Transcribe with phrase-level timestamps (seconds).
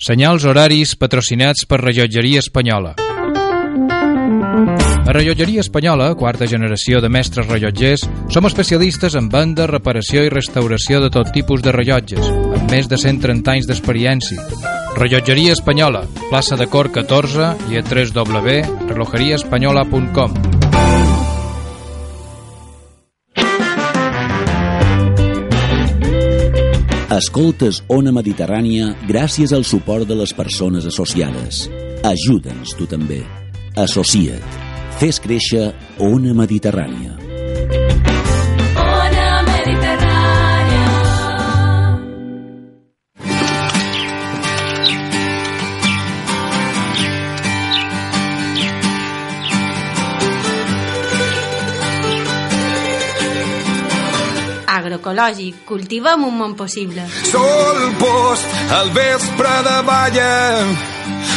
[0.00, 2.94] Senyals horaris patrocinats per Rellotgeria Espanyola.
[5.04, 11.04] A Rellotgeria Espanyola, quarta generació de mestres rellotgers, som especialistes en venda, reparació i restauració
[11.04, 14.40] de tot tipus de rellotges, amb més de 130 anys d'experiència.
[14.96, 20.49] Rellotgeria Espanyola, plaça de Cor 14 i a www.relojeriaespanyola.com.
[27.10, 31.64] Escoltes Ona Mediterrània gràcies al suport de les persones associades.
[32.06, 33.18] Ajuda'ns tu també.
[33.74, 34.60] Associa't.
[35.02, 35.72] Fes créixer
[36.06, 37.18] Ona Mediterrània.
[54.90, 55.62] Agroecològic.
[55.68, 57.04] Cultivem un món possible.
[57.30, 60.32] Sol post, al vespre de balla,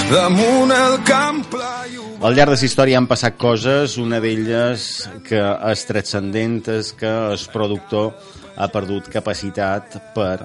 [0.09, 4.87] damunt el camp pla i Al llarg de la història han passat coses, una d'elles
[5.27, 8.13] que és transcendent és que el productor
[8.55, 10.37] ha perdut capacitat per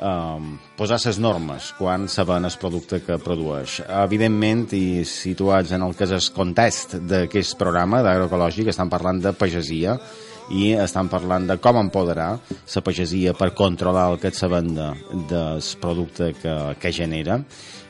[0.00, 3.82] um, posar les normes quan se ven el producte que produeix.
[3.84, 9.36] Evidentment, i situats en el que és el context d'aquest programa d'agroecològic, estan parlant de
[9.36, 10.00] pagesia
[10.50, 14.92] i estan parlant de com empoderar la pagesia per controlar el que se venda
[15.30, 17.40] del producte que, que genera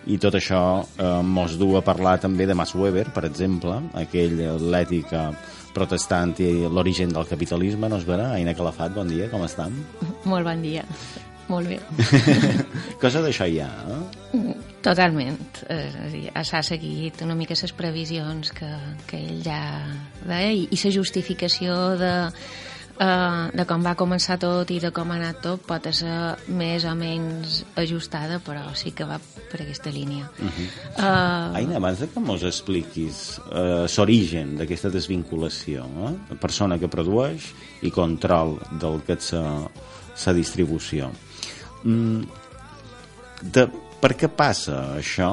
[0.08, 4.38] i tot això eh, mos du a parlar també de Max Weber, per exemple, aquell
[4.56, 5.26] atlètic eh,
[5.76, 8.32] protestant i l'origen del capitalisme, no es verà?
[8.38, 9.76] Aina Calafat, bon dia, com estem?
[10.24, 10.86] Molt bon dia.
[11.50, 11.80] Molt bé.
[13.02, 14.56] Cosa d'això hi ha, eh?
[14.80, 15.38] Totalment.
[15.68, 18.70] Eh, S'ha seguit una mica les previsions que,
[19.10, 19.60] que ell ja
[20.24, 25.10] deia i, i la justificació de, uh, de com va començar tot i de com
[25.10, 26.16] ha anat tot pot ser
[26.48, 29.18] més o menys ajustada, però sí que va
[29.50, 30.30] per aquesta línia.
[30.38, 30.68] Uh -huh.
[30.96, 36.36] uh, Aina, abans que mos expliquis eh, l'origen d'aquesta desvinculació, eh?
[36.40, 37.52] persona que produeix
[37.82, 39.32] i control del que és
[40.26, 41.10] la distribució.
[41.84, 42.24] Mm,
[43.54, 43.66] de,
[44.00, 45.30] per què passa això?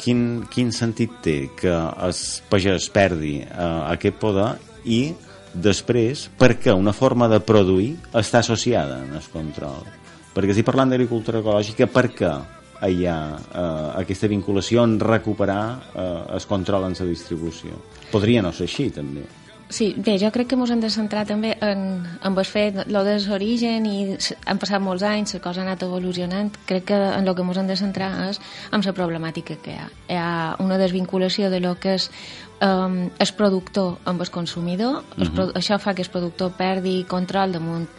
[0.00, 2.16] Quin, quin sentit té que el
[2.50, 4.50] pagès perdi eh, aquest poder
[4.84, 5.00] i
[5.56, 9.86] després per què una forma de produir està associada en el control?
[10.36, 12.32] Perquè si parlant d'agricultura ecològica, per què
[12.88, 15.62] hi ha eh, aquesta vinculació en recuperar
[15.94, 17.80] eh, el control en la distribució?
[18.12, 19.24] Podria no ser així, també.
[19.68, 23.16] Sí, bé, jo crec que ens hem de centrar també en, en el fet, de
[23.26, 23.96] l'origen i
[24.46, 27.58] han passat molts anys, la cosa ha anat evolucionant, crec que en el que ens
[27.58, 28.38] hem de centrar és
[28.70, 29.88] en la problemàtica que hi ha.
[30.06, 30.30] Hi ha
[30.62, 32.08] una desvinculació de lo que és
[32.62, 37.58] um, el productor amb el consumidor, el pro això fa que el productor perdi control
[37.58, 37.90] damunt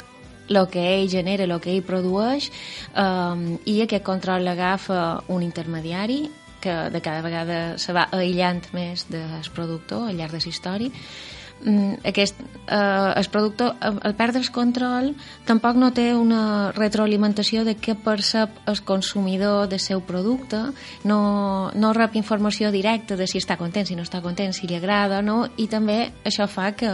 [0.48, 2.48] el que ell genera, el que ell produeix,
[2.96, 6.30] um, i aquest control l'agafa un intermediari
[6.64, 11.36] que de cada vegada se va aïllant més del productor al llarg de la història
[12.04, 17.96] aquest, eh, el productor al perdre el control tampoc no té una retroalimentació de què
[17.98, 20.60] percep el consumidor del seu producte
[21.04, 24.78] no, no rep informació directa de si està content, si no està content, si li
[24.78, 26.92] agrada o no, i també això fa que,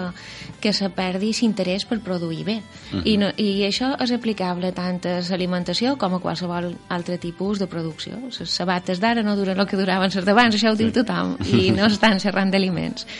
[0.63, 2.57] que se perdi l'interès per produir bé.
[3.03, 7.68] I, no, i això és aplicable tant a l'alimentació com a qualsevol altre tipus de
[7.68, 8.19] producció.
[8.30, 11.72] Les sabates d'ara no duren el que duraven les d'abans això ho diu tothom i
[11.75, 13.07] no estan serrant d'aliments.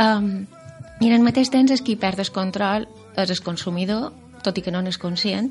[0.00, 0.46] Um,
[1.00, 4.62] i en el mateix temps és qui perd el control és el consumidor, tot i
[4.64, 5.50] que no n'és conscient,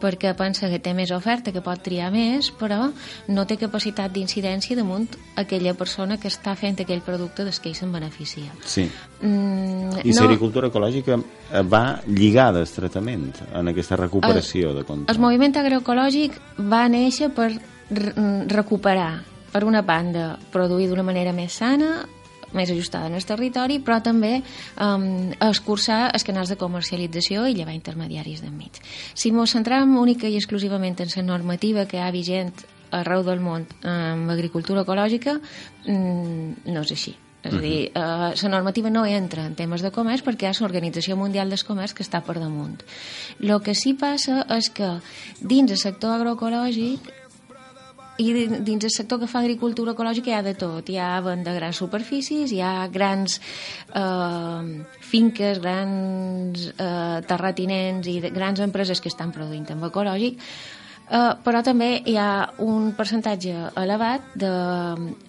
[0.00, 2.86] perquè pensa que té més oferta, que pot triar més, però
[3.28, 5.04] no té capacitat d'incidència damunt
[5.36, 8.54] aquella persona que està fent aquell producte des que ell se'n beneficia.
[8.64, 8.86] Sí.
[9.20, 15.12] Mm, I l'agricultura ecològica eh, va lligada estretament en aquesta recuperació de control.
[15.14, 16.40] El moviment agroecològic
[16.72, 18.14] va néixer per re-
[18.48, 22.06] recuperar, per una banda, produir d'una manera més sana,
[22.54, 24.40] més ajustada en el territori, però també
[24.76, 28.82] um, escurçar els canals de comercialització i llevar intermediaris d'enmig.
[29.14, 32.52] Si ens centram única i exclusivament en la normativa que hi ha vigent
[32.92, 35.38] arreu del món amb agricultura ecològica,
[35.86, 37.16] mm, no és així.
[37.42, 40.60] És a dir, eh, la normativa no entra en temes de comerç perquè hi ha
[40.60, 42.84] l'Organització Mundial del Comerç que està per damunt.
[43.40, 45.00] El que sí passa és que
[45.40, 47.10] dins el sector agroecològic
[48.18, 50.88] i di- dins el sector que fa agricultura ecològica hi ha de tot.
[50.92, 53.40] Hi ha venda grans superfícies, hi ha grans
[53.94, 60.38] eh, finques, grans eh, terratinents i grans empreses que estan produint amb ecològic,
[61.10, 64.52] eh, però també hi ha un percentatge elevat de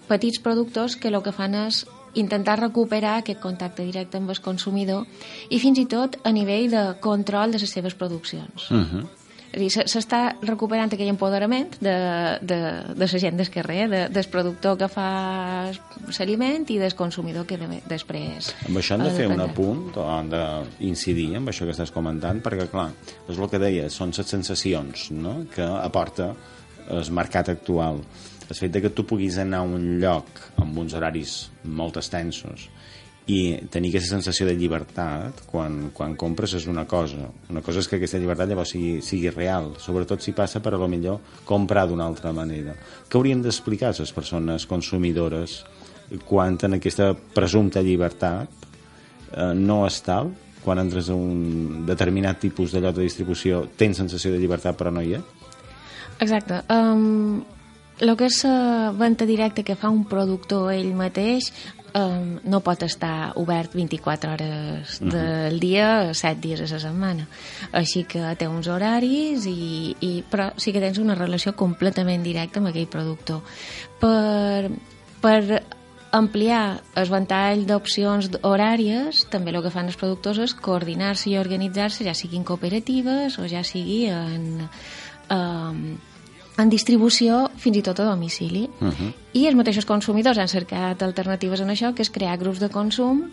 [0.08, 1.84] petits productors que el que fan és
[2.14, 5.02] intentar recuperar aquest contacte directe amb el consumidor
[5.50, 8.70] i fins i tot a nivell de control de les seves produccions.
[8.70, 9.06] Uh -huh.
[9.54, 11.94] S'està recuperant aquell empoderament de,
[12.42, 12.58] de,
[12.94, 15.08] de la gent del carrer, de, del productor que fa
[16.18, 18.50] l'aliment i del consumidor que de, després...
[18.66, 22.42] Amb això hem de fer un apunt, o hem d'incidir amb això que estàs comentant,
[22.44, 22.90] perquè, clar,
[23.28, 25.40] és el que deia, són les sensacions no?
[25.54, 26.32] que aporta
[26.90, 28.02] el mercat actual.
[28.44, 32.68] El fet de que tu puguis anar a un lloc amb uns horaris molt extensos
[33.26, 37.30] i tenir aquesta sensació de llibertat quan, quan compres és una cosa.
[37.48, 40.80] Una cosa és que aquesta llibertat llavors sigui, sigui real, sobretot si passa per a
[40.80, 42.74] lo millor comprar d'una altra manera.
[43.08, 45.62] Què haurien d'explicar les persones consumidores
[46.28, 48.50] quan en aquesta presumpta llibertat
[49.32, 50.34] eh, no és tal,
[50.64, 54.92] quan entres a un determinat tipus de lloc de distribució tens sensació de llibertat però
[54.92, 55.24] no hi és?
[56.20, 56.60] Exacte.
[56.72, 57.42] Um,
[58.00, 61.50] el que és la venda directa que fa un productor ell mateix
[61.94, 67.28] um, no pot estar obert 24 hores del dia, 7 dies a la setmana.
[67.72, 72.60] Així que té uns horaris, i, i, però sí que tens una relació completament directa
[72.60, 73.42] amb aquell productor.
[74.02, 74.70] Per,
[75.22, 75.38] per
[76.14, 76.64] ampliar
[76.94, 82.14] el ventall d'opcions horàries, també el que fan els productors és coordinar-se i organitzar-se, ja
[82.14, 84.68] siguin cooperatives o ja sigui en,
[85.34, 85.80] um,
[86.56, 88.68] en distribució fins i tot a domicili.
[88.80, 89.12] Uh -huh.
[89.32, 93.24] I els mateixos consumidors han cercat alternatives en això, que és crear grups de consum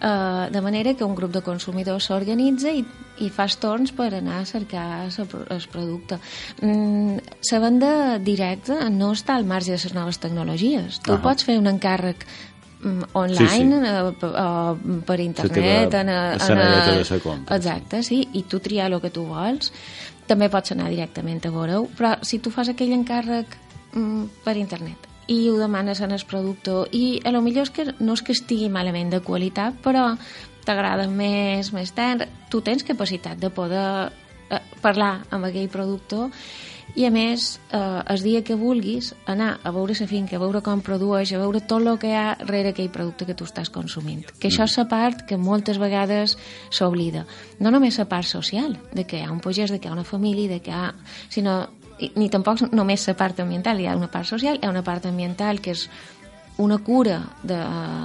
[0.00, 2.84] eh, de manera que un grup de consumidors s'organitza i,
[3.18, 5.08] i fa torns per anar a cercar
[5.50, 6.18] el producte.
[6.62, 7.16] Mm,
[7.52, 11.00] la venda directa no està al marge de les noves tecnologies.
[11.00, 11.20] Tu Ahà.
[11.22, 12.24] pots fer un encàrrec
[12.82, 13.62] mm, online, Sí, sí.
[13.62, 16.58] eh, eh, per internet, en, a- en,
[17.10, 19.72] la compra, Exacte, sí, i tu triar el que tu vols.
[20.30, 23.56] També pots anar directament a veure-ho, però si tu fas aquell encàrrec
[23.96, 27.84] mm, per internet i ho demanes en el productor i a lo millor és que
[27.98, 30.08] no és que estigui malament de qualitat, però
[30.66, 34.10] t'agrada més, més tendre, tu tens capacitat de poder
[34.50, 36.30] eh, parlar amb aquell productor
[36.96, 37.78] i a més, eh,
[38.12, 41.60] el dia que vulguis anar a veure la finca, a veure com produeix, a veure
[41.60, 44.24] tot el que hi ha darrere aquell producte que tu estàs consumint.
[44.40, 46.36] Que això és la part que moltes vegades
[46.70, 47.26] s'oblida.
[47.60, 49.98] No només la part social, de que hi ha un pagès, de que hi ha
[49.98, 50.94] una família, de que hi ha...
[51.28, 51.68] sinó
[52.16, 55.04] ni tampoc només la part ambiental, hi ha una part social, hi ha una part
[55.04, 55.88] ambiental que és
[56.60, 57.58] una cura de,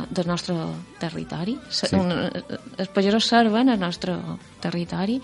[0.10, 0.56] del nostre
[1.00, 1.58] territori.
[1.70, 1.90] Sí.
[1.96, 4.16] Un, els pagesos serven el nostre
[4.64, 5.20] territori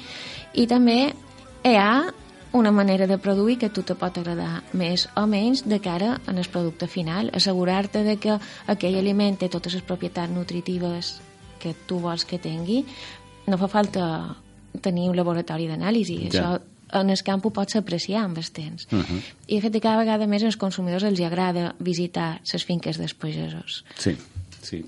[0.54, 1.00] i també
[1.64, 1.94] hi ha
[2.54, 6.18] una manera de produir que a tu te pot agradar més o menys de cara
[6.28, 7.32] en el producte final.
[7.34, 8.38] Assegurar-te de que
[8.68, 11.20] aquell aliment té totes les propietats nutritives
[11.62, 12.84] que tu vols que tingui.
[13.48, 14.04] No fa falta
[14.82, 16.18] tenir un laboratori d'anàlisi.
[16.28, 16.32] Ja.
[16.32, 18.88] Això en el camp ho pots apreciar amb el temps.
[18.92, 19.22] Uh -huh.
[19.48, 23.86] I de fet, cada vegada més als consumidors els agrada visitar les finques dels pagesos.
[23.98, 24.18] Sí,
[24.64, 24.82] sí.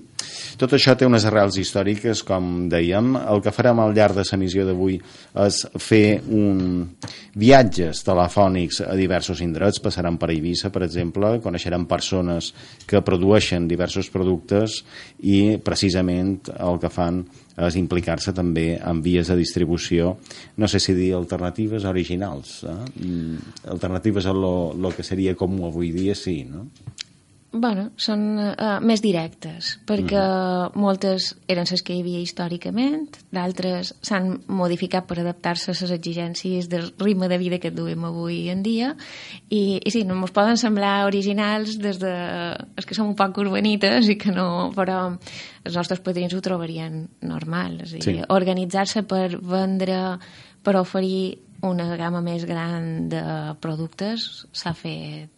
[0.58, 3.14] Tot això té unes arrels històriques, com dèiem.
[3.20, 4.98] El que farem al llarg de la missió d'avui
[5.44, 6.88] és fer un...
[7.34, 9.82] viatges telefònics a diversos indrets.
[9.82, 12.52] Passarem per Eivissa, per exemple, coneixerem persones
[12.86, 14.82] que produeixen diversos productes
[15.22, 17.24] i precisament el que fan
[17.54, 20.16] és implicar-se també en vies de distribució,
[20.58, 22.78] no sé si dir alternatives originals, eh?
[22.98, 26.66] Mm, alternatives a lo, lo que seria comú avui dia, sí, no?
[27.54, 30.22] Bueno, són uh, més directes, perquè
[30.74, 36.66] moltes eren les que hi havia històricament, d'altres s'han modificat per adaptar-se a les exigències
[36.72, 38.96] del ritme de vida que duem avui en dia,
[39.54, 42.14] i, i sí, no ens poden semblar originals des de...
[42.74, 44.72] és que som un poc urbanites i que no...
[44.74, 44.98] però
[45.64, 48.16] els nostres padrins ho trobarien normal, és a dir, Sí.
[48.34, 50.18] organitzar-se per vendre,
[50.66, 53.22] per oferir una gamma més gran de
[53.62, 55.30] productes s'ha fet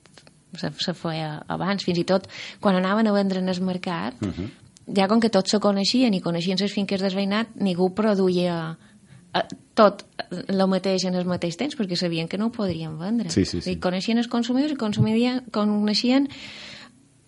[0.55, 2.29] se, se feia abans, fins i tot
[2.61, 4.49] quan anaven a vendre en el mercat uh -huh.
[4.97, 8.77] ja com que tots se coneixien i coneixien les finques del veïnat, ningú produïa
[9.35, 9.43] eh,
[9.75, 13.45] tot el mateix en el mateix temps perquè sabien que no ho podrien vendre Sí,
[13.45, 13.71] sí, sí.
[13.71, 14.77] I coneixien els consumidors i
[15.51, 16.29] coneixien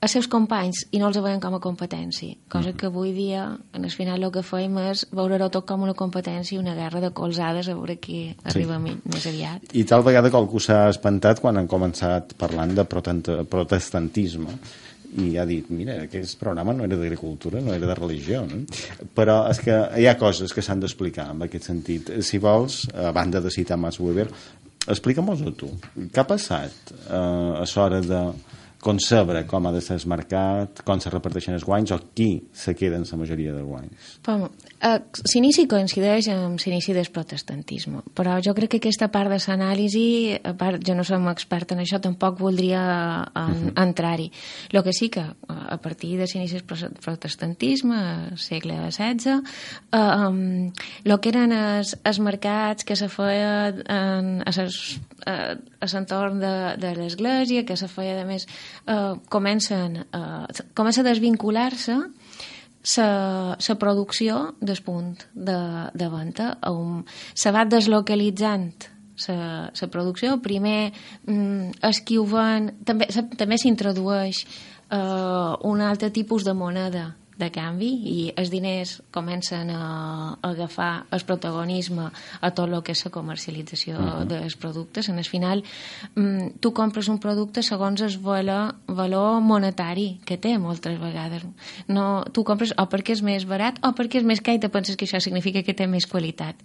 [0.00, 3.85] els seus companys i no els veien com a competència cosa que avui dia en
[3.85, 7.11] el final el que fem és veure-ho tot com una competència i una guerra de
[7.11, 11.57] colzades a veure qui arriba mi- més aviat I tal vegada qualcú s'ha espantat quan
[11.59, 12.85] han començat parlant de
[13.50, 14.55] protestantisme
[15.19, 18.59] i ha dit, mira, aquest programa no era d'agricultura, no era de religió, no?
[19.17, 22.11] Però és que hi ha coses que s'han d'explicar en aquest sentit.
[22.21, 24.26] Si vols, a banda de citar Max Weber,
[24.87, 25.71] explica-mos-ho tu.
[26.12, 28.21] Què ha passat eh, a l'hora de
[28.83, 32.75] concebre com ha de ser el mercat, com se reparteixen els guanys o qui se
[32.79, 34.19] queda en la majoria de guanys.
[34.29, 40.39] Eh, S'inici coincideix amb l'inici del protestantisme, però jo crec que aquesta part de l'anàlisi,
[40.39, 42.83] a part, jo no som expert en això, tampoc voldria
[43.35, 43.83] en, uh -huh.
[43.83, 44.31] entrar-hi.
[44.71, 49.43] El que sí que a partir de l'inici del protestantisme, segle XVI,
[49.93, 50.73] eh, um,
[51.05, 56.39] lo que eren els, els mercats que se feia en, a, ses, a, a l'entorn
[56.39, 58.47] de, de l'església, que se feia, a més,
[58.87, 61.99] eh, comencen, eh, comença a desvincular-se
[62.89, 65.59] la producció del punt de,
[65.93, 66.57] de venda.
[66.71, 67.03] Um,
[67.35, 68.89] se va deslocalitzant
[69.27, 70.39] la producció.
[70.41, 70.93] Primer
[71.27, 72.71] mm, es qui ho ven...
[72.87, 79.83] També, s'introdueix eh, un altre tipus de moneda de canvi i els diners comencen a,
[80.35, 82.09] a agafar el protagonisme
[82.40, 84.25] a tot el que és la comercialització uh -huh.
[84.26, 85.09] dels productes.
[85.09, 85.62] En el final,
[86.14, 91.42] mm, tu compres un producte segons el valor, valor monetari que té moltes vegades.
[91.87, 94.68] No, tu compres o perquè és més barat o perquè és més car i te
[94.68, 96.57] penses que això significa que té més qualitat.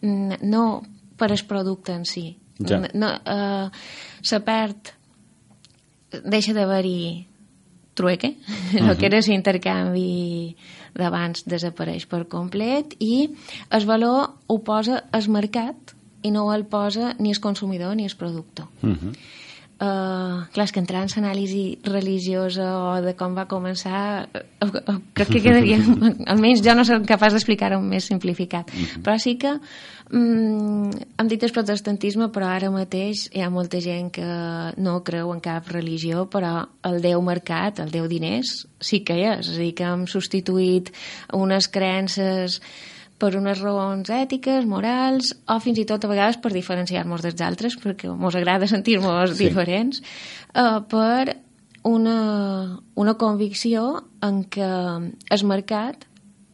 [0.00, 0.82] Mm, no
[1.16, 2.36] per el producte en si.
[2.58, 2.82] Ja.
[2.94, 3.70] No, eh,
[4.22, 4.98] se perd
[6.24, 7.27] deixa d'haver-hi
[7.98, 8.90] trueque, uh -huh.
[8.90, 10.56] el que era l'intercanvi
[10.94, 13.30] d'abans desapareix per complet i
[13.70, 18.16] el valor ho posa el mercat i no el posa ni el consumidor ni el
[18.16, 18.66] productor.
[18.82, 19.12] Uh -huh.
[19.78, 24.96] Uh, clar, és que entrar en l'anàlisi religiosa o de com va començar uh, uh,
[25.14, 25.76] crec que quedaria
[26.32, 29.02] almenys jo no soc capaç d'explicar-ho més simplificat uh -huh.
[29.06, 29.52] però sí que
[30.10, 34.26] um, hem dit el protestantisme però ara mateix hi ha molta gent que
[34.82, 39.24] no creu en cap religió però el Déu mercat, el Déu diners sí que hi
[39.30, 40.90] és, és a dir que hem substituït
[41.32, 42.60] unes creences
[43.18, 47.76] per unes raons ètiques, morals, o fins i tot a vegades per diferenciar-nos dels altres,
[47.82, 49.48] perquè ens agrada sentir-nos sí.
[49.48, 50.02] diferents,
[50.54, 51.36] uh, per
[51.88, 52.18] una,
[52.94, 53.88] una convicció
[54.22, 54.68] en què
[55.34, 56.06] el mercat,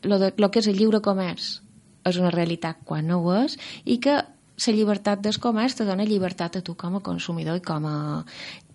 [0.05, 1.59] lo, de, lo que és el lliure comerç,
[2.05, 4.21] és una realitat quan no ho és, i que
[4.55, 7.97] la llibertat del comerç te dona llibertat a tu com a consumidor i com a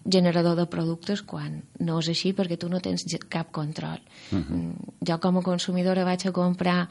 [0.05, 3.99] generador de productes quan no és així perquè tu no tens cap control.
[4.31, 4.73] Uh -huh.
[5.07, 6.87] Jo com a consumidora vaig a comprar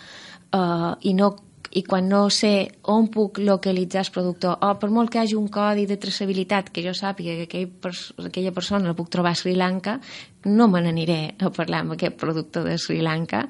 [0.52, 1.36] uh, i no
[1.70, 5.48] i quan no sé on puc localitzar el productor o per molt que hagi un
[5.52, 9.34] codi de traçabilitat que jo sàpiga que aquell pers aquella persona la puc trobar a
[9.34, 9.98] Sri Lanka
[10.44, 13.48] no me n'aniré a parlar amb aquest productor de Sri Lanka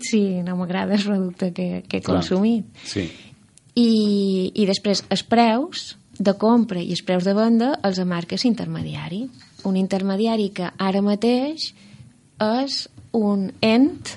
[0.00, 2.16] si no m'agrada el producte que, que he Clar.
[2.16, 3.10] consumit sí.
[3.74, 9.24] I, i després els preus de compra i els preus de venda els marca l'intermediari.
[9.64, 11.70] Un intermediari que ara mateix
[12.44, 12.80] és
[13.16, 14.16] un ent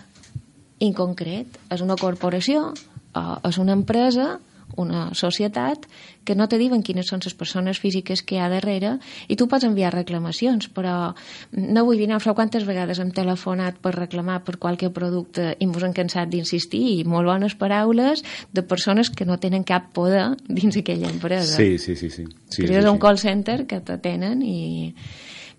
[0.83, 2.73] inconcret, és una corporació
[3.13, 4.37] o és una empresa
[4.77, 5.85] una societat
[6.23, 8.95] que no te diuen quines són les persones físiques que hi ha darrere
[9.27, 11.13] i tu pots enviar reclamacions, però
[11.51, 15.67] no vull dir, no sé quantes vegades hem telefonat per reclamar per qualque producte i
[15.67, 20.33] ens hem cansat d'insistir i molt bones paraules de persones que no tenen cap poder
[20.47, 21.57] dins aquella empresa.
[21.57, 22.09] Sí, sí, sí.
[22.09, 22.27] sí.
[22.49, 24.93] sí és, és un call center que t'atenen i...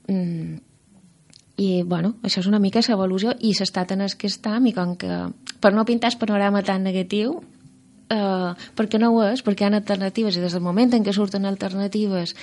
[0.08, 0.62] Mm,
[1.54, 4.96] i bueno, això és una mica l'evolució i s'està en el que està i com
[4.98, 5.18] que
[5.62, 7.36] per no pintar el panorama tan negatiu
[8.10, 11.14] eh, perquè no ho és, perquè hi ha alternatives i des del moment en què
[11.14, 12.34] surten alternatives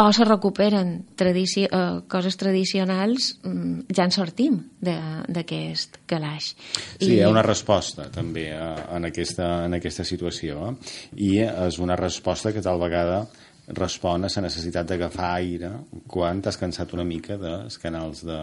[0.00, 6.52] o se recuperen tradici uh, coses tradicionals, um, ja en sortim d'aquest calaix.
[7.00, 7.16] Sí, I...
[7.16, 10.74] hi ha una resposta també uh, en, aquesta, en aquesta situació eh?
[11.18, 13.24] i és una resposta que tal vegada
[13.76, 15.72] respon a la necessitat d'agafar aire
[16.10, 18.38] quan t'has cansat una mica dels canals de,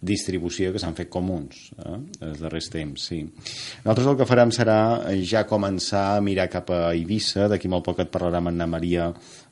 [0.00, 1.96] distribució que s'han fet comuns eh,
[2.28, 3.20] els darrers temps, sí.
[3.82, 4.78] Nosaltres el que farem serà
[5.26, 9.08] ja començar a mirar cap a Eivissa, d'aquí molt poc et parlarem amb Anna Maria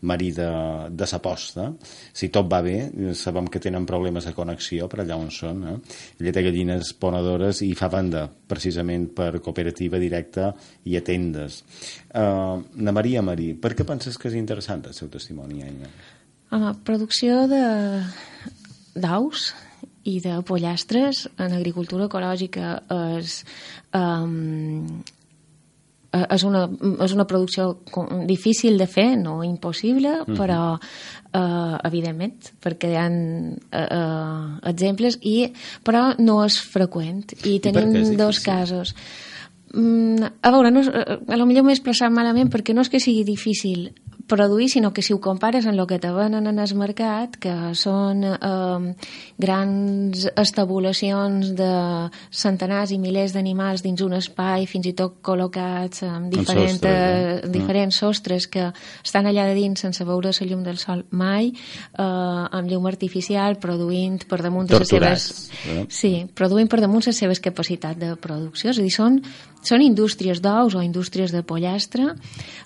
[0.07, 0.49] Marí de,
[0.93, 1.67] de sa posta.
[2.15, 2.77] Si tot va bé,
[3.19, 5.65] sabem que tenen problemes de connexió per allà on són.
[5.67, 5.77] Eh?
[6.21, 10.53] Ella té gallines ponedores i fa venda precisament per cooperativa directa
[10.87, 11.63] i a tendes.
[12.13, 15.91] Uh, Anna Maria Marí, per què penses que és interessant el seu testimoni, Aina?
[16.53, 17.63] Uh, producció de
[18.97, 19.51] d'aus
[20.07, 22.77] i de pollastres en agricultura ecològica
[23.19, 23.41] és,
[23.97, 25.03] um,
[26.15, 26.65] és, una,
[27.05, 27.69] és una producció
[28.29, 30.33] difícil de fer, no impossible, mhm.
[30.33, 30.39] -huh.
[30.39, 35.53] però uh, evidentment, perquè hi ha uh, uh, exemples, i,
[35.85, 37.35] però no és freqüent.
[37.45, 38.95] I tenim I dos casos.
[39.75, 43.25] Mm, a veure, no, a lo millor m'he expressat malament perquè no és que sigui
[43.25, 43.91] difícil,
[44.27, 47.55] produir, sinó que si ho compares amb el que te venen en el mercat, que
[47.79, 48.95] són eh,
[49.39, 51.71] grans estabulacions de
[52.31, 57.41] centenars i milers d'animals dins un espai, fins i tot col·locats amb diferents, sostres, eh?
[57.47, 58.69] eh, diferents sostres que
[59.05, 63.61] estan allà de dins sense veure la llum del sol mai, eh, amb llum artificial,
[63.63, 65.77] produint per damunt de les Torturats, seves...
[65.77, 65.87] eh?
[65.89, 68.73] Sí, produint per damunt les seves capacitats de producció.
[68.73, 69.21] És a dir, són,
[69.67, 72.13] són indústries d'ous o indústries de pollastre.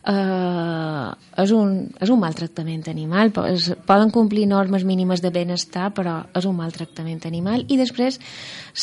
[0.04, 1.09] Eh,
[1.42, 3.33] és, un, és un maltractament animal.
[3.49, 7.64] Es, poden complir normes mínimes de benestar, però és un maltractament animal.
[7.69, 8.21] I després,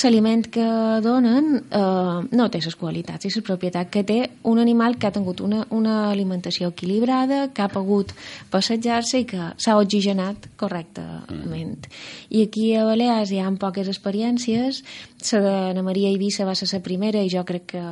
[0.04, 0.68] l'aliment que
[1.06, 4.20] donen eh, no té les qualitats i les propietats que té
[4.50, 8.14] un animal que ha tingut una, una alimentació equilibrada, que ha pogut
[8.54, 11.88] passejar-se i que s'ha oxigenat correctament.
[12.30, 14.84] I aquí a Balears hi ha poques experiències,
[15.18, 17.84] la d'Anna Maria Eivissa va ser la primera i jo crec que,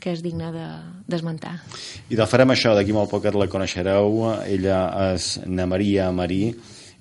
[0.00, 0.66] que és digna de
[1.08, 1.56] d'esmentar.
[2.12, 4.36] I de farem això, d'aquí molt poquet la coneixereu.
[4.44, 6.52] Ella és Na Maria Marí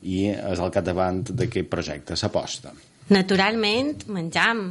[0.03, 2.73] i és al capdavant d'aquest projecte, s'aposta.
[3.11, 4.65] Naturalment, menjam.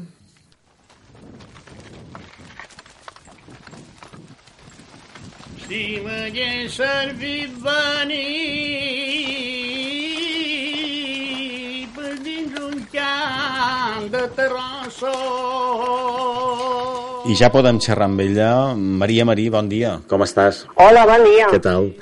[5.66, 9.71] Si m'hagués servit venir
[14.12, 15.12] de terrassa
[17.30, 18.74] I ja podem xerrar amb ella.
[18.74, 19.92] Maria Marí, bon dia.
[20.10, 20.64] Com estàs?
[20.74, 21.46] Hola, bon dia.
[21.52, 21.92] Què tal?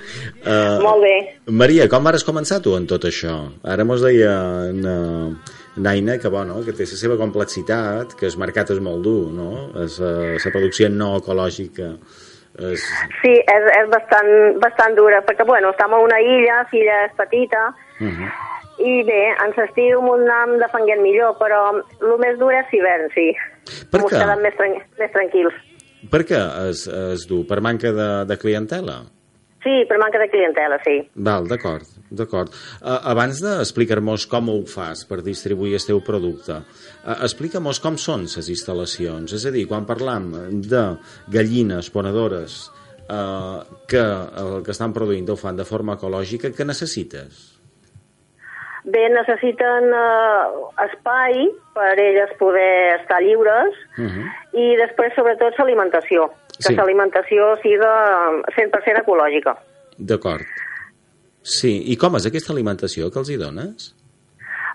[0.41, 1.17] Uh, Molt bé.
[1.53, 3.35] Maria, com vas començar tu en tot això?
[3.69, 4.33] Ara mos deia
[4.73, 4.97] na,
[5.77, 9.53] Naina que, bueno, que té la seva complexitat, que el mercat és molt dur, no?
[9.85, 11.93] És, uh, la producció no ecològica
[12.59, 12.89] és...
[13.21, 14.33] Sí, és, és bastant,
[14.65, 17.69] bastant dura, perquè, bueno, estem a una illa, filla és petita,
[18.01, 18.29] Uh -huh.
[18.81, 23.29] I bé, ens estiu m'ho anam defenguent millor, però el més dur és l'hivern, sí.
[23.93, 24.17] Per què?
[24.17, 25.63] quedem més, tran més tranquils.
[26.11, 27.43] Per què és, és dur?
[27.49, 29.03] Per manca de, de clientela?
[29.61, 30.95] Sí, per manca de clientela, sí.
[31.21, 31.85] Val, d'acord,
[32.17, 32.55] d'acord.
[32.81, 38.25] Uh, abans d'explicar-nos com ho fas per distribuir el teu producte, uh, explica-nos com són
[38.25, 39.37] les instal·lacions.
[39.37, 40.33] És a dir, quan parlam
[40.65, 40.85] de
[41.29, 42.63] gallines ponedores
[43.13, 43.61] uh,
[43.91, 47.50] que el que estan produint ho fan de forma ecològica, què necessites?
[48.85, 50.45] Bé, necessiten eh,
[50.87, 54.27] espai per elles poder estar lliures Uh -huh.
[54.53, 56.31] i després, sobretot, l'alimentació.
[56.57, 56.75] Que Sí.
[56.75, 57.93] l'alimentació siga
[58.57, 59.57] 100% ecològica.
[59.99, 60.43] D'acord.
[61.43, 63.95] Sí, i com és aquesta alimentació que els hi dones?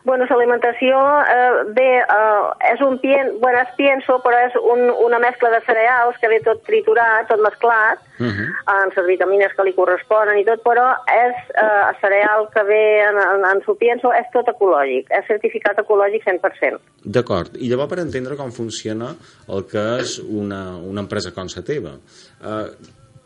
[0.05, 5.17] Bueno, l'alimentació, eh, bé, eh, és un pien, bueno, és pienso, però és un, una
[5.19, 8.47] mescla de cereals que ve tot triturat, tot mesclat, Uh -huh.
[8.65, 13.01] amb les vitamines que li corresponen i tot, però és eh, el cereal que ve
[13.09, 16.79] en, en, en su pienso, és tot ecològic, és certificat ecològic 100%.
[17.03, 17.57] D'acord.
[17.57, 19.07] I llavors per entendre com funciona
[19.50, 21.91] el que és una, una empresa com la teva,
[22.39, 22.68] eh,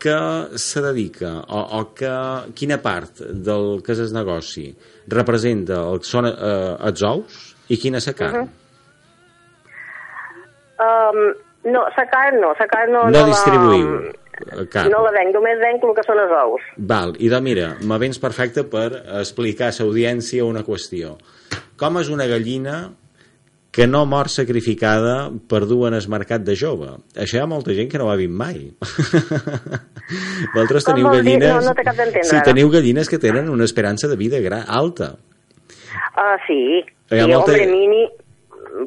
[0.00, 0.16] que
[0.58, 2.12] se dedica o, o que,
[2.56, 4.70] quina part del que és el negoci
[5.12, 8.48] representa el que són eh, els ous i quina és la carn?
[10.80, 11.20] Um,
[11.68, 13.04] no, la carn no, la carn no...
[13.12, 14.88] No la- distribuïu eh, carn.
[14.94, 16.64] No la venc, només venc el que són els ous.
[16.88, 18.86] Val, i de mira, me vens perfecte per
[19.20, 21.18] explicar a l'audiència una qüestió.
[21.80, 22.78] Com és una gallina
[23.70, 26.88] que no mor sacrificada per dur en el mercat de jove?
[27.14, 28.64] Això hi ha molta gent que no ho ha vist mai.
[30.54, 31.52] Vosaltres teniu gallines...
[31.54, 35.12] No, no t'acabo d'entendre, Sí, teniu gallines que tenen una esperança de vida gra alta.
[36.16, 36.82] Ah, sí.
[37.10, 38.02] Hi ha sí, molta- hombre, mini,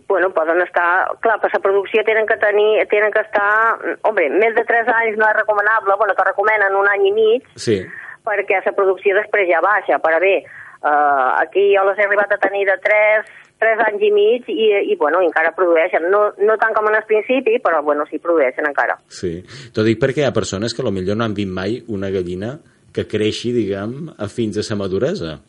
[0.08, 0.90] bueno, poden estar...
[1.24, 3.78] Clar, per la producció tenen que tenir, tenen que estar...
[4.10, 7.48] Hombre, més de 3 anys no és recomanable, bueno, que recomenen un any i mig,
[7.56, 7.80] Sí,
[8.24, 10.00] perquè la producció després ja baixa.
[10.04, 13.32] Però bé, eh, aquí jo les he arribat a tenir de 3,
[13.64, 16.10] 3 anys i mig i, i bueno, encara produeixen.
[16.12, 19.00] No, no tant com en el principi, però bueno, sí produeixen encara.
[19.08, 19.38] sí.
[19.74, 22.58] T'ho dic perquè hi ha persones que potser no han vist mai una gallina
[22.94, 25.40] que creixi, diguem, a fins a sa maduresa.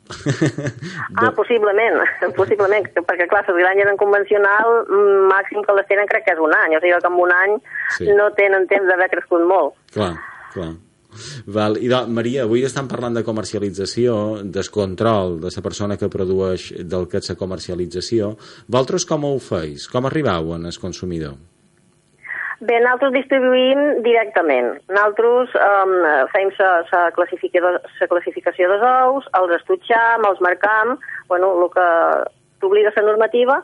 [1.20, 1.98] Ah, possiblement,
[2.38, 6.40] possiblement, perquè clar, les granges en convencional mm, màxim que les tenen crec que és
[6.40, 7.58] un any, o sigui que en un any
[7.98, 8.08] Sí.
[8.16, 9.74] no tenen temps d'haver crescut molt.
[9.92, 10.14] Clar,
[10.54, 10.70] clar.
[11.46, 11.78] Val.
[11.80, 16.70] I doncs, Maria, avui estem parlant de comercialització, del control de la persona que produeix
[16.84, 18.34] del que és la comercialització.
[18.68, 19.88] Vosaltres com ho feis?
[19.90, 21.36] Com arribau en el consumidor?
[22.64, 24.70] Bé, nosaltres distribuïm directament.
[24.88, 25.94] Nosaltres um,
[26.32, 30.94] fem la classificació dels ous, els estutxam, els marcam,
[31.28, 31.88] bueno, el que
[32.62, 33.58] t'obliga la normativa,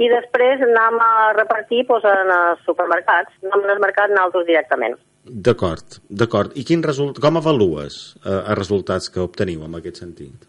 [0.00, 3.34] i després anem a repartir doncs, en els supermercats.
[3.44, 4.96] Anem al mercat nosaltres directament.
[5.26, 6.52] D'acord, d'acord.
[6.54, 7.20] I quin result...
[7.22, 10.46] com avalues eh, els resultats que obteniu en aquest sentit?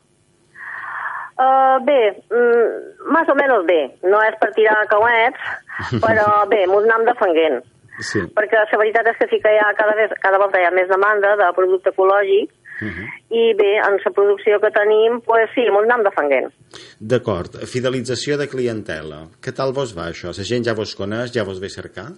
[1.38, 2.02] Uh, bé,
[2.34, 3.82] mm, més o menys bé.
[4.10, 5.50] No és per tirar cauets,
[6.06, 7.60] però bé, m'ho anem defenguent.
[7.98, 8.20] Sí.
[8.30, 10.74] perquè la veritat és que sí que hi ha cada, vez, cada volta hi ha
[10.76, 13.06] més demanda de producte ecològic Uh -huh.
[13.34, 16.52] i bé, en la producció que tenim, pues, sí, molt anem defenguent.
[17.00, 17.58] D'acord.
[17.66, 19.30] Fidelització de clientela.
[19.42, 20.28] Què tal vos va, això?
[20.28, 22.10] La gent ja vos coneix, ja vos ve cercar?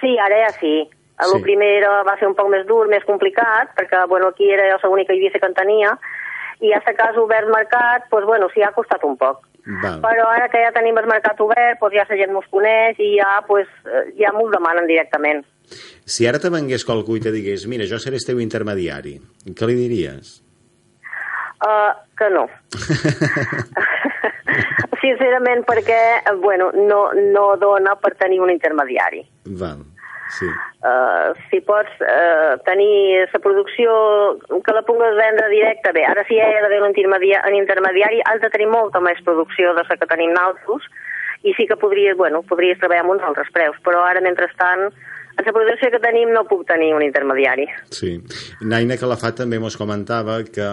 [0.00, 0.90] Sí, ara ja sí.
[1.24, 1.42] El Sí.
[1.42, 5.12] primer era, va ser un poc més dur, més complicat, perquè bueno, aquí era l'única
[5.12, 5.98] Eivissa que en tenia,
[6.60, 9.46] i a cas obert mercat, doncs, bueno, sí, ha costat un poc.
[9.82, 10.00] Val.
[10.02, 13.16] Però ara que ja tenim el mercat obert, doncs ja la gent mos coneix i
[13.18, 15.44] ja, doncs, eh, ja m'ho demanen directament.
[16.04, 19.20] Si ara te vengués qualcú i te digués mira, jo seré el teu intermediari,
[19.54, 20.40] què li diries?
[21.62, 22.48] Uh, que no.
[25.02, 29.22] Sincerament, perquè, eh, bueno, no, no dona per tenir un intermediari.
[29.58, 29.84] Val,
[30.38, 30.48] sí.
[30.82, 33.92] Uh, si pots uh, tenir la producció
[34.64, 38.20] que la pugues vendre directe, bé, ara sí hi ha d'haver un, intermedia un intermediari,
[38.26, 40.88] has de tenir molta més producció de la que tenim nosaltres,
[41.42, 44.90] i sí que podries, bueno, podries treballar amb uns altres preus, però ara, mentrestant,
[45.38, 47.66] en la producció que tenim no puc tenir un intermediari.
[47.90, 48.18] Sí.
[48.60, 50.68] Naina Calafat també mos comentava que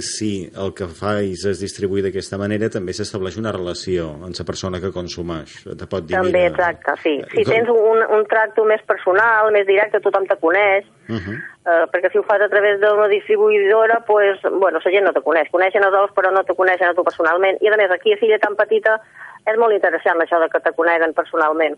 [0.00, 4.80] si el que fais és distribuir d'aquesta manera, també s'estableix una relació amb la persona
[4.80, 5.62] que consumeix.
[5.78, 6.50] Te pot dir, També, mira...
[6.50, 7.14] exacte, sí.
[7.34, 11.34] Si Com- tens un, un tracte més personal, més directe, tothom te coneix, Uh -huh.
[11.66, 15.20] eh, perquè si ho fas a través d'una distribuïdora, pues, bueno, la gent no te
[15.20, 15.50] coneix.
[15.50, 17.58] Coneixen els ous, però no te coneixen a tu personalment.
[17.60, 19.00] I, a més, aquí a Filla tan petita
[19.46, 21.76] és molt interessant això de que te coneguen personalment.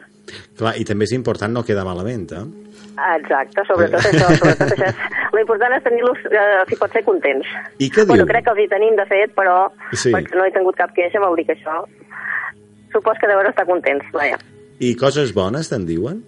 [0.58, 2.44] Clar, i també és important no quedar malament, eh?
[3.16, 4.86] Exacte, sobretot això, sobretot això.
[4.90, 7.46] és- L'important és tenir-los, eh, si pot ser, contents.
[7.82, 8.30] I què Bueno, diu?
[8.32, 10.12] crec que els hi tenim, de fet, però Sí.
[10.12, 11.84] no he tingut cap queixa, vol dir que això...
[12.92, 14.36] Supos que deuen estar contents, vaja.
[14.78, 16.22] I coses bones te'n diuen?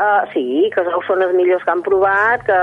[0.00, 2.56] Uh, sí, que són els millors que han provat, que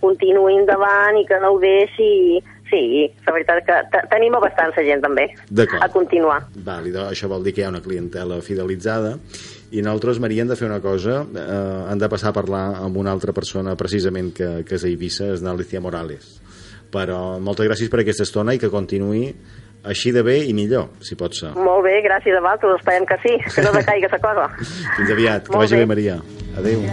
[0.00, 2.40] continuïn endavant i que no ho deixi...
[2.70, 5.24] Sí, la veritat és que te- tenim a bastanta gent també
[5.82, 6.40] a continuar.
[6.64, 9.16] Val, i això vol dir que hi ha una clientela fidelitzada
[9.70, 12.96] i nosaltres, Maria, hem de fer una cosa eh, hem de passar a parlar amb
[12.96, 16.38] una altra persona precisament que, que és a Eivissa és n'Alicia Morales
[16.90, 19.28] però moltes gràcies per aquesta estona i que continuï
[19.86, 21.52] així de bé i millor, si pot ser.
[21.56, 24.48] Molt bé, gràcies a vosaltres, esperem que sí, que no decaiga la cosa.
[24.98, 25.90] Fins aviat, que Molt vagi bé, bé.
[25.94, 26.18] Maria.
[26.60, 26.84] Adéu.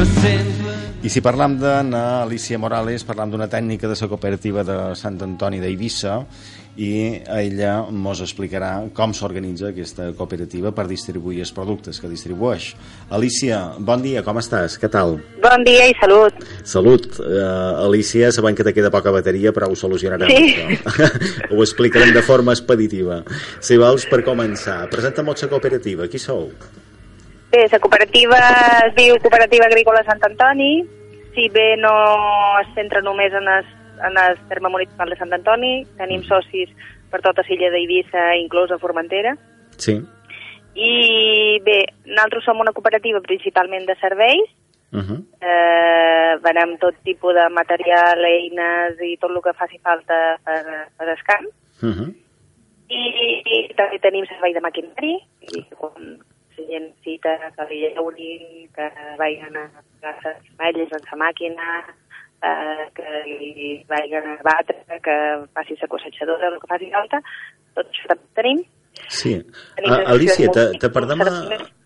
[0.00, 5.60] I si parlam d'Anna Alicia Morales, parlam d'una tècnica de la cooperativa de Sant Antoni
[5.60, 6.14] d'Eivissa
[6.80, 12.70] i ella mos explicarà com s'organitza aquesta cooperativa per distribuir els productes que distribueix.
[13.10, 14.78] Alicia, bon dia, com estàs?
[14.80, 15.18] Què tal?
[15.44, 16.44] Bon dia i salut.
[16.64, 17.08] Salut.
[17.20, 20.32] Uh, Alicia, sabem que te queda poca bateria, però ho solucionarem.
[20.32, 20.80] Sí.
[21.52, 23.20] Ho explicarem de forma expeditiva.
[23.60, 26.08] Si vols, per començar, presenta'm la cooperativa.
[26.08, 26.52] Qui sou?
[27.50, 28.38] Bé, la cooperativa
[28.86, 30.84] es diu Cooperativa Agrícola Sant Antoni.
[31.34, 31.90] Si bé no
[32.60, 33.66] es centra només en el,
[34.06, 36.70] en el terme municipal de Sant Antoni, tenim socis
[37.10, 39.34] per tota l'illa d'Eivissa, inclosa Formentera.
[39.82, 39.98] Sí.
[40.78, 44.56] I bé, nosaltres som una cooperativa principalment de serveis,
[44.92, 45.22] Uh -huh.
[45.40, 51.08] eh, venem tot tipus de material, eines i tot el que faci falta per, per
[51.08, 51.46] el camp.
[51.80, 52.14] Uh -huh.
[52.88, 53.02] I,
[53.46, 56.18] i també tenim servei de maquinari, i quan
[57.04, 61.70] cita que li lleurin, que vagin a posar les malles en la màquina,
[62.42, 65.16] eh, que li vagin a batre, que
[65.56, 67.22] faci la cossetjadora, el que faci falta,
[67.74, 68.64] tot això també tenim.
[69.08, 69.36] Sí.
[69.76, 71.30] Tenim A, les Alicia, te, te perdem a,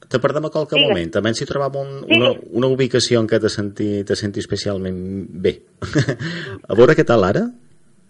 [0.09, 0.91] te perdem a qualque Digues.
[0.91, 1.13] moment.
[1.17, 4.99] També si trobam un, una, una ubicació en què te senti, te senti especialment
[5.45, 5.57] bé.
[6.71, 7.47] a veure què tal ara?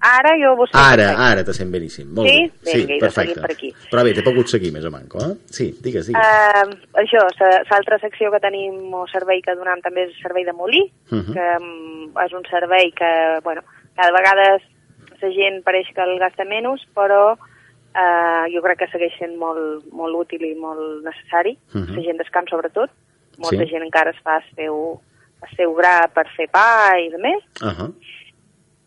[0.04, 2.10] Ara jo vos Ara, ara te sent beníssim.
[2.12, 2.40] Molt Sí?
[2.64, 2.70] bé.
[2.70, 3.40] Sí, Vinga, perfecte.
[3.40, 3.70] per aquí.
[3.90, 5.34] Però bé, t'he pogut seguir més o manco, eh?
[5.46, 6.20] Sí, digues, digues.
[6.20, 7.22] Uh, això,
[7.70, 11.18] l'altra secció que tenim o servei que donem també és el servei de molí, Uh
[11.18, 11.32] -huh.
[11.32, 13.62] que um, és un servei que, bueno,
[13.96, 14.58] cada vegada
[15.22, 19.84] la gent pareix que el gasta menys, però uh, jo crec que segueix sent molt,
[19.92, 21.96] molt útil i molt necessari, Uh -huh.
[21.96, 22.90] la gent del camp sobretot.
[23.38, 23.70] Molta Sí.
[23.70, 25.00] gent encara es fa el seu,
[25.42, 27.42] el seu gra per fer pa i de més.
[27.62, 27.94] Uh -huh.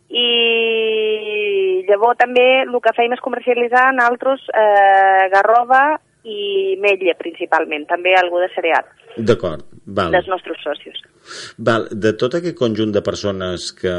[0.10, 5.82] I llavors també el que fèiem és comercialitzar en altres eh, garrova
[6.28, 8.84] i metlla principalment, també algú de cereal,
[9.18, 10.12] D'acord, val.
[10.12, 10.98] dels nostres socis.
[11.58, 11.88] val.
[11.92, 13.94] De tot aquest conjunt de persones que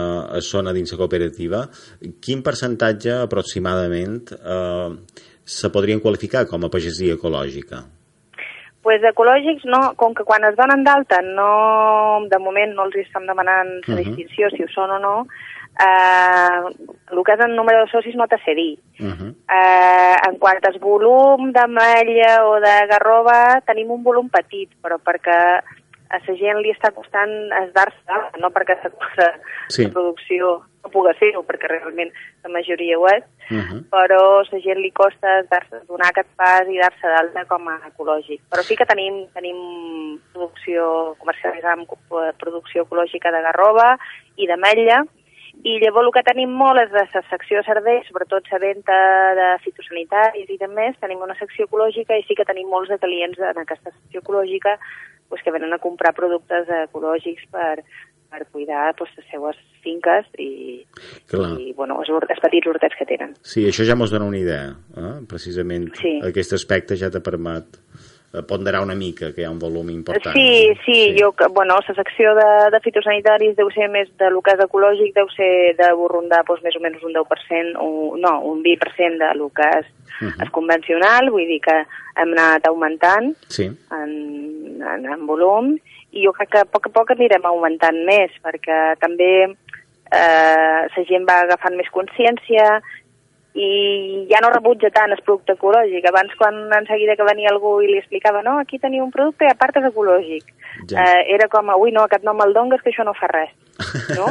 [0.45, 1.63] són a dins la cooperativa,
[2.25, 4.91] quin percentatge aproximadament eh,
[5.45, 7.85] se podrien qualificar com a pagesia ecològica?
[8.89, 13.27] pues ecològics, no, com que quan es donen d'alta, no, de moment no els estem
[13.27, 14.05] demanant la Mhm.
[14.15, 15.27] distinció, si ho són o no,
[15.79, 16.61] eh,
[17.13, 18.79] el que és el número de socis no t'ha sé dir.
[19.01, 19.31] Uh -huh.
[19.49, 25.61] Eh, en quant al volum d'ametlla o de garrova, tenim un volum petit, però perquè
[26.11, 27.31] a la gent li està costant
[27.63, 29.33] es dar-se, no perquè la,
[29.69, 29.85] Sí.
[29.85, 32.13] la producció no pogués fer-ho, perquè realment
[32.45, 33.81] la majoria ho és, Uh -huh.
[33.91, 35.43] però a la gent li costa
[35.89, 38.41] donar aquest pas i dar-se d'alta com a ecològic.
[38.51, 43.99] Però sí que tenim, tenim producció, comercialitzam eh, producció ecològica de garrova
[44.37, 45.05] i d'ametlla,
[45.67, 48.99] i llavors el que tenim molt és de la secció de serveis, sobretot la venda
[49.39, 52.99] de fitosanitaris i de més, tenim una secció ecològica i sí que tenim molts de
[53.03, 54.77] clients en aquesta secció ecològica
[55.29, 57.83] pues, que venen a comprar productes ecològics per,
[58.31, 60.85] per cuidar pues, les seues finques i,
[61.31, 61.55] Clar.
[61.61, 63.35] i bueno, els, els petits hortets que tenen.
[63.43, 64.71] Sí, això ja mos dona una idea.
[64.97, 65.15] Eh?
[65.29, 66.19] Precisament Sí.
[66.29, 67.81] aquest aspecte ja te permet
[68.47, 70.35] ponderar una mica que hi ha un volum important.
[70.37, 74.43] Sí, sí, jo, que- bueno, la secció de, de fitosanitaris deu ser més de lo
[74.43, 78.41] que és ecològic, deu ser de rondar doncs, més o menys un 10%, o, no,
[78.45, 79.87] un 20% de lo que és,
[80.21, 80.27] uh.
[80.29, 80.43] -huh.
[80.45, 81.79] és convencional, vull dir que
[82.17, 83.65] hem anat augmentant Sí.
[83.65, 85.79] en, en, en volum
[86.13, 89.45] i jo crec que a poc a poc anirem augmentant més perquè també
[90.13, 92.81] eh, la gent va agafant més consciència
[93.55, 96.05] i ja no rebutja tant el producte ecològic.
[96.09, 99.45] Abans, quan en seguida que venia algú i li explicava no, aquí teniu un producte
[99.45, 100.45] i a part és ecològic.
[100.91, 101.03] Ja.
[101.03, 103.51] Eh, era com, ui, no, aquest no me'l dongues, que això no fa res.
[104.19, 104.27] No?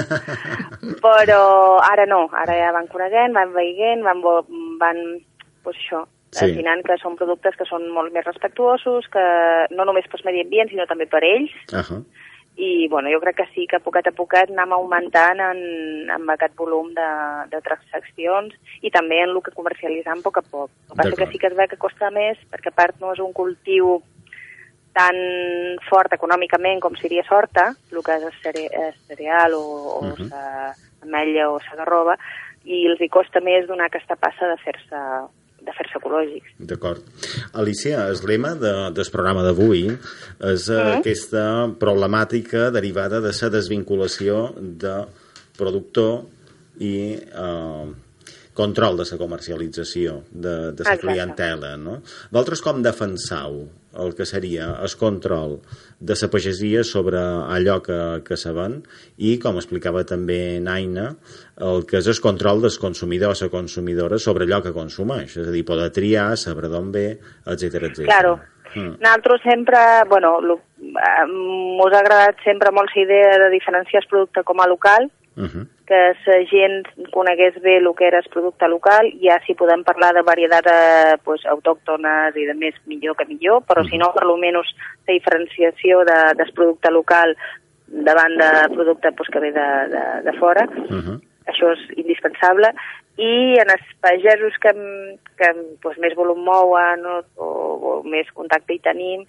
[1.04, 1.42] Però
[1.84, 4.22] ara no, ara ja van coneguent, van veient, van,
[4.80, 5.02] van
[5.64, 6.06] pues això,
[6.38, 6.52] Sí.
[6.52, 9.22] afinant que són productes que són molt més respectuosos, que
[9.72, 12.04] no només pel medi ambient, sinó també per ells, Uh -huh.
[12.58, 15.60] I bueno, jo crec que sí que a poquet a poquet anem augmentant en,
[16.10, 17.10] en aquest volum de,
[17.52, 20.72] de transaccions i també en el que comercialitzam a poc a poc.
[20.98, 23.22] El que que sí que es ve que costa més perquè a part no és
[23.22, 24.00] un cultiu
[24.98, 25.16] tan
[25.86, 30.16] fort econòmicament com seria sorta, el que és el cere el cereal o, o uh
[30.18, 30.30] Mhm.
[30.32, 30.74] -huh.
[31.04, 32.18] ametlla o la garrova,
[32.66, 34.98] i els hi costa més donar aquesta passa de fer-se
[35.68, 36.56] de fer-se ecològics.
[36.72, 37.04] D'acord.
[37.60, 40.98] Alicia, el lema de, del programa d'avui és eh, Mm.
[41.02, 41.44] aquesta
[41.82, 44.96] problemàtica derivada de la desvinculació de
[45.58, 46.22] productor
[46.80, 47.86] i eh,
[48.58, 51.76] control de la comercialització de, de la clientela.
[51.78, 52.00] No?
[52.32, 53.68] Vosaltres com defensau
[53.98, 55.56] el que seria el control
[56.00, 58.82] de la pagesia sobre allò que, que se ven
[59.18, 61.08] i, com explicava també Naina,
[61.66, 65.48] el que és el control del consumidor o la consumidora sobre allò que consumeix, és
[65.48, 67.08] a dir, poder triar, saber d'on ve,
[67.46, 68.06] etc etc.
[68.06, 68.38] Claro.
[68.76, 68.98] Mm.
[69.02, 74.44] Nosaltres sempre, bueno, lo- eh, ha agradat sempre molt la idea de diferenciar el producte
[74.44, 75.68] com a local, Uh -huh.
[75.86, 80.14] que la gent conegués bé el que era el producte local, ja si podem parlar
[80.14, 84.24] de varietats eh, pues, autòctones i de més millor que millor, però si no, per
[84.24, 84.74] almenys
[85.08, 87.38] la diferenciació de, del producte local
[87.88, 91.22] davant de producte pues, que ve de, de, de fora, Uh -huh.
[91.46, 92.74] això és indispensable,
[93.18, 94.74] i en els pagesos que,
[95.38, 95.50] que
[95.82, 97.48] pues, més volum mouen o, o,
[97.90, 99.26] o més contacte hi tenim,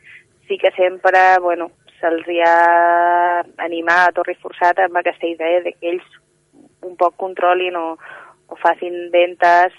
[0.49, 6.07] sí que sempre, bueno, se'ls ha animat o reforçat amb aquesta idea de que ells
[6.87, 7.87] un poc controlin o,
[8.49, 9.75] o facin ventes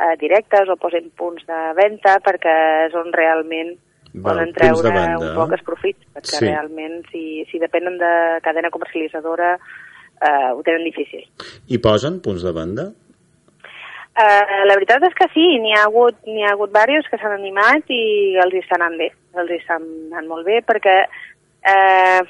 [0.00, 2.56] eh, directes o posin punts de venda perquè
[2.88, 3.76] és on realment
[4.12, 5.56] Val, poden treure un poc eh?
[5.56, 6.40] els profits, perquè Sí.
[6.42, 6.48] sí.
[6.50, 8.12] realment si, si depenen de
[8.44, 11.24] cadena comercialitzadora eh, ho tenen difícil.
[11.68, 12.90] I posen punts de venda?
[14.12, 17.32] Uh, la veritat és que sí, n'hi ha hagut, n'hi ha hagut diversos que s'han
[17.32, 19.06] animat i els hi estan anant bé,
[19.40, 20.98] els hi estan anant molt bé perquè
[21.66, 22.20] eh,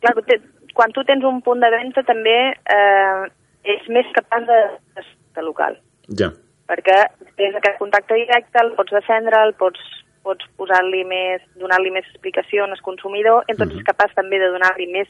[0.00, 0.40] clar, te,
[0.74, 3.22] quan tu tens un punt de venda també eh,
[3.64, 4.60] és més capaç de,
[4.96, 5.78] de, local
[6.18, 6.30] Ja.
[6.68, 6.98] perquè
[7.36, 9.80] tens aquest contacte directe, el pots defendre, el pots,
[10.22, 13.80] pots posar-li més, donar-li més explicació al consumidor, i entonces Mhm.
[13.80, 15.08] és capaç també de donar-li més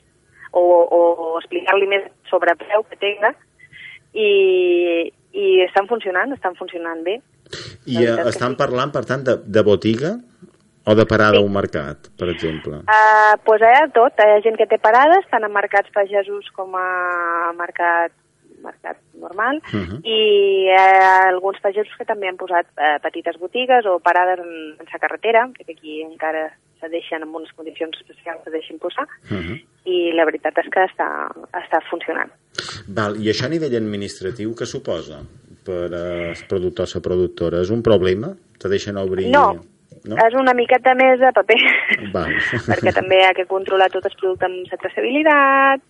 [0.53, 3.35] o, o, o explicar-li més sobre preu que tenga
[4.15, 7.21] i, i estan funcionant, estan funcionant bé.
[7.87, 10.17] I eh, estan parlant, per tant, de, de botiga
[10.85, 12.81] o de parada a un mercat, per exemple?
[12.89, 16.49] Uh, pues hi ha tot, hi ha gent que té parades, tant en mercats pagesos
[16.57, 18.13] com a mercat
[18.61, 20.03] mercat normal, Mhm.
[20.05, 20.17] i
[20.67, 24.87] hi ha alguns pagesos que també han posat eh, petites botigues o parades en, en
[24.93, 29.37] sa carretera, que aquí encara se deixen en unes condicions especials se deixen posar, Uh
[29.39, 29.65] -huh.
[29.87, 31.09] i la veritat és que està,
[31.57, 32.31] està funcionant.
[32.89, 35.23] Val, I això a nivell administratiu què suposa
[35.65, 37.61] per als productors o productores?
[37.63, 38.35] És un problema?
[38.59, 39.31] Te deixen obrir...
[39.31, 39.57] No,
[40.05, 40.17] no?
[40.17, 41.59] és una miqueta més de paper,
[42.15, 42.33] Val.
[42.71, 45.85] perquè també ha que controlar tot el producte amb la traçabilitat,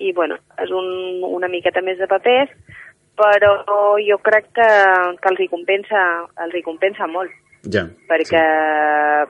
[0.00, 0.86] i bueno, és un,
[1.28, 2.52] una miqueta més de papers,
[3.20, 3.52] però
[4.00, 4.68] jo crec que,
[5.20, 6.04] que els, hi compensa,
[6.46, 7.82] els hi compensa molt, Ja.
[8.08, 8.40] perquè,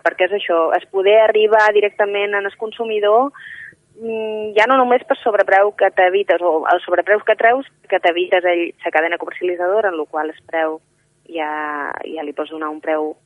[0.04, 3.32] perquè és això, es poder arribar directament en el consumidor
[3.98, 8.46] mm, ja no només per sobrepreu que t'evites, o el sobrepreu que treus, que t'evites
[8.46, 10.78] ell la cadena comercialitzadora, en la qual el preu
[11.26, 11.50] ja,
[12.06, 13.16] ja li pots donar un preu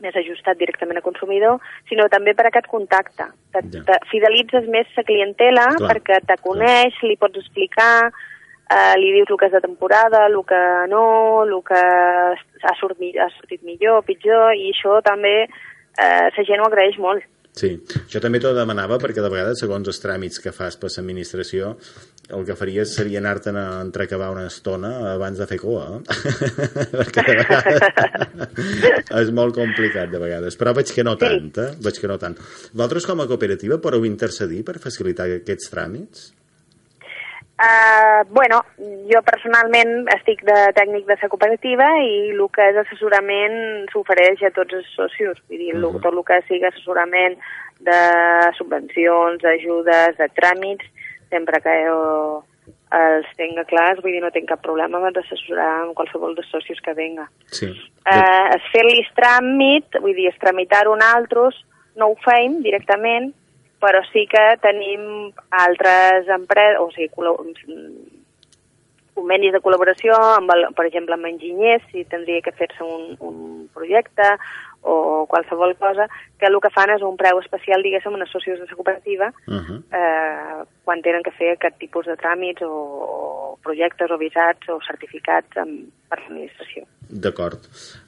[0.00, 3.30] més ajustat directament al consumidor, sinó també per aquest contacte.
[3.52, 3.84] Te, Ja.
[3.86, 8.10] te fidelitzes més la clientela Clar, perquè te coneix, li pots explicar,
[8.70, 13.18] eh, li dius el que és de temporada, el que no, el que ha sortit,
[13.18, 15.48] ha sortit millor, pitjor, i això també
[15.98, 17.22] eh, la gent ho agraeix molt.
[17.56, 17.72] Sí,
[18.08, 21.74] jo també t'ho demanava perquè de vegades, segons els tràmits que fas per l'administració,
[22.30, 26.00] el que faries seria anar-te'n a entrecabar una estona abans de fer cua, eh?
[27.00, 31.70] perquè de vegades és molt complicat de vegades, però veig que no tant, eh?
[31.82, 32.38] Veig que no tant.
[32.70, 36.30] Vosaltres com a cooperativa podeu intercedir per facilitar aquests tràmits?
[37.60, 38.62] Uh, bueno,
[39.10, 44.52] jo personalment estic de tècnic de la cooperativa i el que és assessorament s'ofereix a
[44.56, 45.36] tots els socios.
[45.48, 46.00] Vull dir, uh -huh.
[46.00, 47.36] tot el que sigui assessorament
[47.80, 48.00] de
[48.56, 50.86] subvencions, ajudes, de tràmits,
[51.28, 52.44] sempre que jo
[52.90, 56.80] els tenga clars, vull dir, no tinc cap problema amb assessorar amb qualsevol dels socios
[56.80, 57.28] que venga.
[57.46, 57.68] Sí.
[58.06, 61.54] Uh, es fer-li tràmit, vull dir, es tramitar-ho en altres,
[61.96, 63.34] no ho feim directament,
[63.80, 67.10] però sí que tenim altres empreses, o sigui,
[69.20, 73.38] convenis de col·laboració, amb el, per exemple, amb enginyers, si tindria que fer-se un, un
[73.74, 74.36] projecte
[74.82, 76.06] o qualsevol cosa,
[76.40, 79.28] que el que fan és un preu especial, diguéssim, en els socios de la cooperativa,
[79.28, 79.78] uh -huh.
[79.92, 84.78] eh, quan tenen que fer aquest tipus de tràmits o, o projectes o visats o
[84.80, 86.84] certificats amb, per l'administració.
[87.10, 87.60] D'acord.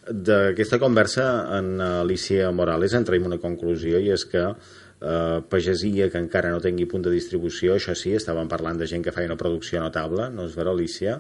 [0.09, 4.55] D'aquesta conversa, en Alicia Morales, en traiem una conclusió, i és que
[5.03, 9.05] eh, pagesia que encara no tingui punt de distribució, això sí, estàvem parlant de gent
[9.05, 11.19] que feia una producció notable, no és vera, Alicia?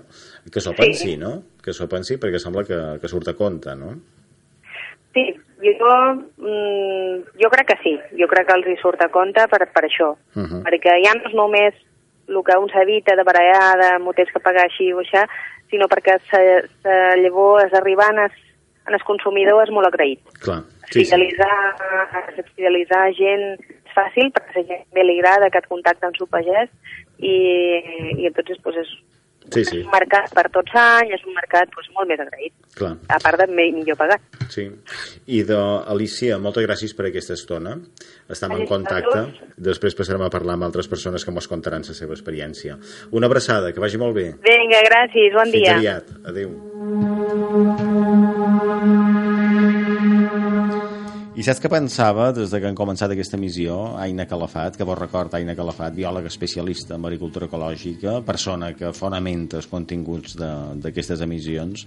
[0.50, 1.16] Que s'ho pensi, sí.
[1.20, 1.34] no?
[1.62, 3.94] Que s'ho pensi perquè sembla que, que surt a compte, no?
[5.12, 5.26] Sí,
[5.60, 5.94] jo,
[6.40, 9.84] mm, jo crec que sí, jo crec que els hi surt a compte per, per
[9.84, 10.62] això, uh -huh.
[10.64, 11.74] perquè ja no és només
[12.28, 15.26] el que un s'evita de barallar, de motets que pagar així o això,
[15.70, 16.18] sinó perquè
[16.84, 18.28] la llavor és arribant a,
[18.88, 20.20] en el consumidor és molt agraït.
[20.40, 20.62] Clar.
[20.92, 21.56] Sí, fidelitzar,
[22.36, 22.42] sí.
[22.56, 23.46] fidelitzar gent
[23.92, 26.68] és fàcil perquè la gent bé li agrada aquest contacte amb el pagès
[27.18, 27.36] i,
[28.18, 28.90] i entonces pues, és,
[29.48, 29.78] sí, sí.
[29.78, 32.52] és un mercat per tots anys, és un mercat pues, molt més agraït.
[32.76, 32.94] Clar.
[33.12, 34.20] A part de millor pagat.
[34.52, 34.64] Sí.
[35.26, 35.58] I de
[35.92, 37.72] Alicia, moltes gràcies per aquesta estona.
[38.32, 39.20] Estem en contacte.
[39.56, 42.72] Després passarem a parlar amb altres persones que ens contaran la seva experiència.
[43.12, 44.26] Una abraçada, que vagi molt bé.
[44.46, 45.72] Vinga, gràcies, bon Fins dia.
[45.76, 46.06] Fins aviat.
[46.32, 46.50] Adéu.
[51.32, 53.96] I saps què pensava des de que han començat aquesta missió?
[53.96, 59.56] Aina Calafat, que vos record, Aina Calafat, biòleg especialista en agricultura ecològica, persona que fonamenta
[59.56, 61.86] els continguts d'aquestes emissions.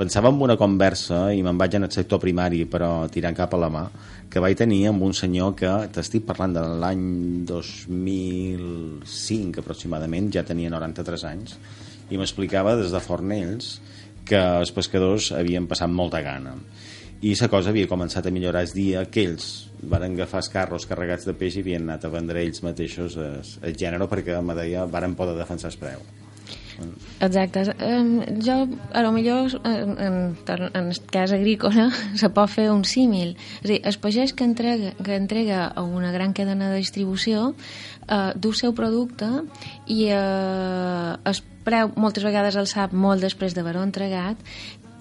[0.00, 3.60] Pensava en una conversa, i me'n vaig en el sector primari, però tirant cap a
[3.60, 3.84] la mà,
[4.32, 7.04] que vaig tenir amb un senyor que, t'estic parlant de l'any
[7.52, 11.60] 2005 aproximadament, ja tenia 93 anys,
[12.08, 13.74] i m'explicava des de Fornells
[14.24, 16.56] que els pescadors havien passat molta gana
[17.22, 20.86] i la cosa havia començat a millorar el dia que ells van agafar els carros
[20.88, 24.56] carregats de peix i havien anat a vendre ells mateixos el, el gènere perquè, me
[24.58, 26.06] deia, varen poder defensar el preu.
[27.20, 27.62] Exacte.
[27.80, 31.88] Um, jo, a lo millor, en, en, en el cas agrícola,
[32.20, 33.34] se pot fer un símil.
[33.62, 37.54] És a dir, el pagès que entrega, que entrega a una gran cadena de distribució
[38.08, 39.30] eh, du seu producte
[39.86, 44.38] i eh, el preu moltes vegades el sap molt després d'haver-ho entregat,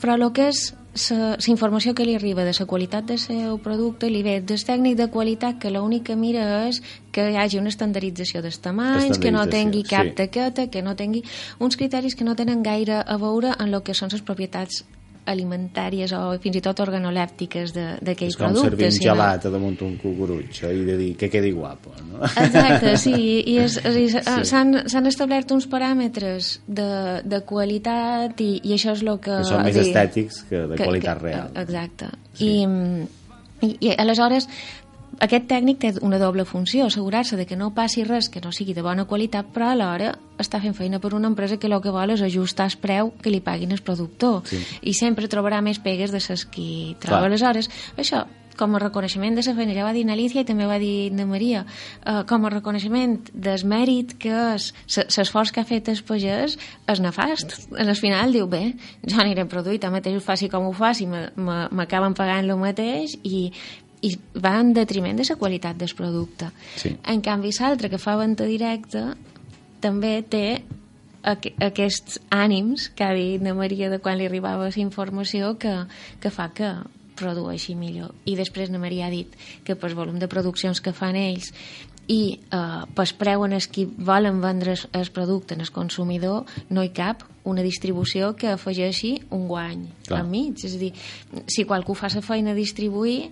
[0.01, 4.07] però el que és la informació que li arriba de la qualitat del seu producte
[4.09, 6.81] li ve del tècnic de qualitat que l'únic que mira és
[7.11, 10.15] que hi hagi una estandardització dels tamanys, que no tingui cap sí.
[10.15, 11.23] taqueta, que no tingui
[11.59, 14.85] uns criteris que no tenen gaire a veure en el que són les propietats
[15.25, 18.27] alimentàries o fins i tot organolèptiques d'aquell producte.
[18.29, 21.93] És com servir un gelat a damunt un cucurutxo i de dir que quedi guapo,
[22.05, 22.21] no?
[22.27, 23.15] Exacte, sí,
[23.49, 25.03] i s'han sí.
[25.09, 26.89] establert uns paràmetres de,
[27.25, 29.41] de qualitat i, i això és el que...
[29.41, 31.53] Que són més dir, estètics que de que, qualitat que, real.
[31.65, 32.11] Exacte.
[32.35, 32.51] Sí.
[32.61, 34.49] I, i, I aleshores
[35.23, 38.75] aquest tècnic té una doble funció, assegurar-se de que no passi res que no sigui
[38.75, 42.15] de bona qualitat, però alhora està fent feina per una empresa que el que vol
[42.15, 44.41] és ajustar el preu que li paguin el productor.
[44.49, 44.59] Sí.
[44.81, 47.23] I sempre trobarà més pegues de ses qui troba.
[47.23, 47.29] Clar.
[47.31, 48.25] Aleshores, això,
[48.57, 51.25] com a reconeixement de la feina, ja va dir Alicia i també va dir de
[51.27, 54.71] Maria, uh, com a reconeixement del mèrit que és
[55.17, 56.57] l'esforç que ha fet el pagès
[56.91, 57.57] és nefast.
[57.77, 58.73] Al final diu, bé,
[59.03, 63.17] jo aniré a produir, tant mateix ho faci com ho faci, m'acaben pagant el mateix
[63.23, 63.49] i,
[64.01, 66.51] i va en detriment de la qualitat del producte.
[66.77, 66.95] Sí.
[67.03, 69.15] En canvi, l'altre, que fa venda directa,
[69.81, 70.63] també té
[71.25, 75.73] aqu aquests ànims que ha dit de Maria de quan li arribava la informació que,
[76.21, 76.75] que fa que
[77.15, 78.13] produeixi millor.
[78.25, 79.33] I després na Maria ha dit
[79.65, 81.51] que per volum de produccions que fan ells
[82.11, 86.83] i eh, per preu en els qui volen vendre el producte en el consumidor no
[86.83, 90.21] hi cap una distribució que afegeixi un guany Clar.
[90.21, 90.65] enmig.
[90.65, 90.91] És a dir,
[91.47, 93.31] si qualcú fa la feina a distribuir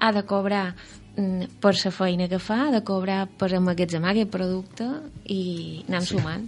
[0.00, 0.74] ha de cobrar
[1.16, 4.86] mm, per la feina que fa, de cobrar per emmagatzemar aquest producte
[5.28, 5.40] i
[5.88, 6.14] anem sí.
[6.16, 6.46] sumant.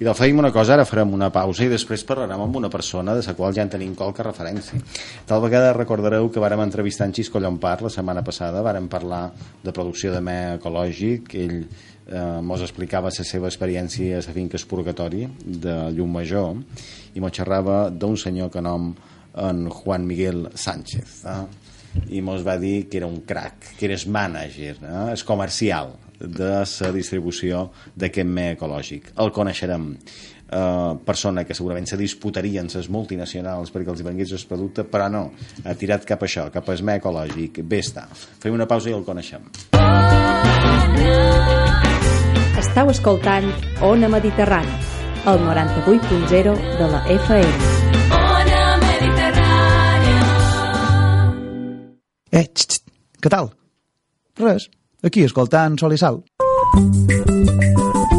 [0.00, 3.14] I del feim una cosa, ara farem una pausa i després parlarem amb una persona
[3.16, 4.80] de la qual ja en tenim qualque referència.
[5.28, 9.26] Tal vegada recordareu que vàrem entrevistar en Xisco Llompart la setmana passada, vàrem parlar
[9.62, 11.60] de producció de me ecològic, ell
[12.06, 16.56] eh, mos explicava la seva experiència a la finca Espurgatori de Llumajor
[17.14, 18.94] i mos xerrava d'un senyor que nom
[19.36, 21.65] en Juan Miguel Sánchez eh?
[22.08, 25.02] I mos va dir que era un crack, que eres mànager, eh?
[25.14, 29.12] és comercial de la distribució d'aquest me ecològic.
[29.20, 29.94] El coneixerem.
[30.46, 35.24] Uh, persona que segurament se disputarien les multinacionals perquè els vengués el producte, però no,
[35.66, 37.64] ha tirat cap a això, cap al me ecològic.
[37.66, 38.06] Bé està.
[38.14, 39.50] Fem una pausa i el coneixem.
[42.62, 43.50] Estau escoltant
[43.82, 44.78] Ona Mediterrani,
[45.26, 48.25] el 98.0 de la FM.
[52.36, 52.82] Eh, xt, xt,
[53.24, 53.46] què tal?
[54.36, 54.66] Res,
[55.00, 56.18] aquí escoltant Sol i Sal.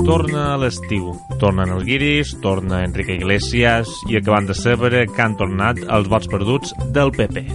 [0.08, 1.12] Torna a l'estiu.
[1.38, 6.32] Tornen el Guiris, torna Enrique Iglesias i acabant de saber que han tornat els vots
[6.32, 7.46] perduts del PP.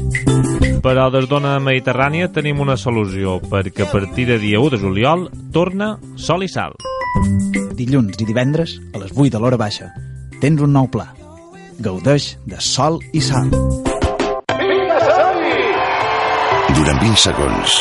[0.87, 5.31] Però des d'Ona Mediterrània tenim una solució perquè a partir de dia 1 de juliol
[5.51, 6.79] torna Sol i Sal.
[7.75, 9.91] Dilluns i divendres, a les 8 de l'hora baixa,
[10.39, 11.11] tens un nou pla.
[11.83, 13.51] Gaudeix de Sol i Sal.
[16.77, 17.75] Durant 20 segons,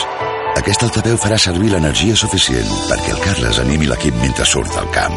[0.60, 5.16] aquest altaveu farà servir l'energia suficient perquè el Carles animi l'equip mentre surt al camp.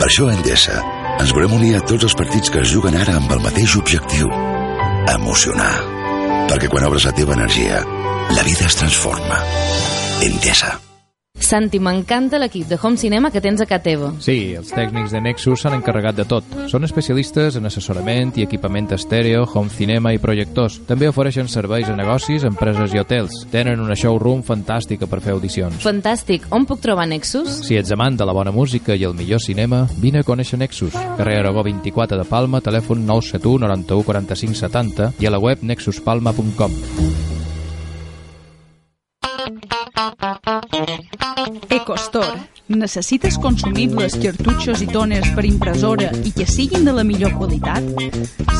[0.00, 0.76] Per això a Endesa
[1.20, 4.28] ens volem unir a tots els partits que es juguen ara amb el mateix objectiu,
[5.16, 5.72] emocionar.
[6.52, 7.82] Perquè quan obres la teva energia,
[8.36, 9.42] la vida es transforma.
[10.28, 10.76] Endesa.
[11.50, 14.12] Santi, m'encanta l'equip de Home Cinema que tens a casa teva.
[14.22, 16.46] Sí, els tècnics de Nexus s'han encarregat de tot.
[16.70, 20.76] Són especialistes en assessorament i equipament estèreo, home cinema i projectors.
[20.86, 23.34] També ofereixen serveis a negocis, empreses i hotels.
[23.50, 25.82] Tenen una showroom fantàstica per fer audicions.
[25.82, 26.46] Fantàstic.
[26.54, 27.64] On puc trobar Nexus?
[27.66, 30.94] Si ets amant de la bona música i el millor cinema, vine a conèixer Nexus.
[31.18, 37.39] Carrer Aragó 24 de Palma, telèfon 971 91 45 70 i a la web nexuspalma.com.
[41.68, 42.48] EcoStore.
[42.70, 47.84] Necessites consumibles, cartutxos i toners per impressora i que siguin de la millor qualitat?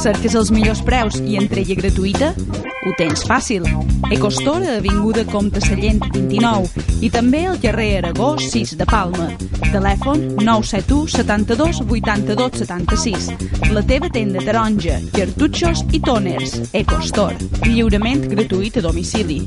[0.02, 2.32] Cerques els millors preus i entrega gratuïta?
[2.34, 3.64] Ho tens fàcil.
[4.10, 9.30] EcoStore Avinguda Comte Sallent 29 i també al carrer Aragó 6 de Palma.
[9.70, 13.30] Telèfon 971 72 82 76.
[13.70, 16.58] La teva tenda taronja, cartutxos i toners.
[16.82, 17.38] EcoStore.
[17.68, 19.46] Lliurament gratuït a domicili.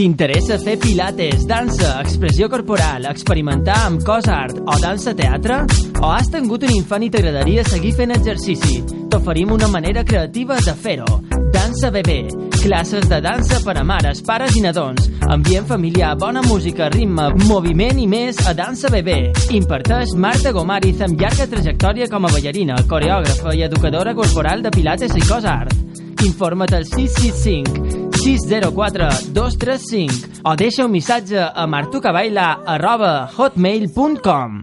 [0.00, 5.58] T'interessa fer pilates, dansa, expressió corporal, experimentar amb cos art o dansa teatre?
[6.00, 8.78] O has tingut un infant i t'agradaria seguir fent exercici?
[9.12, 11.20] T'oferim una manera creativa de fer-ho.
[11.52, 12.16] Dansa bebè,
[12.62, 18.00] classes de dansa per a mares, pares i nadons, ambient familiar, bona música, ritme, moviment
[18.00, 19.20] i més a Dansa bebè.
[19.52, 25.12] Imparteix Marta Gomariz amb llarga trajectòria com a ballarina, coreògrafa i educadora corporal de pilates
[25.12, 25.76] i cos art.
[26.24, 34.60] Informa't al 665 604 235 o deixa un missatge a martucabaila arroba hotmail.com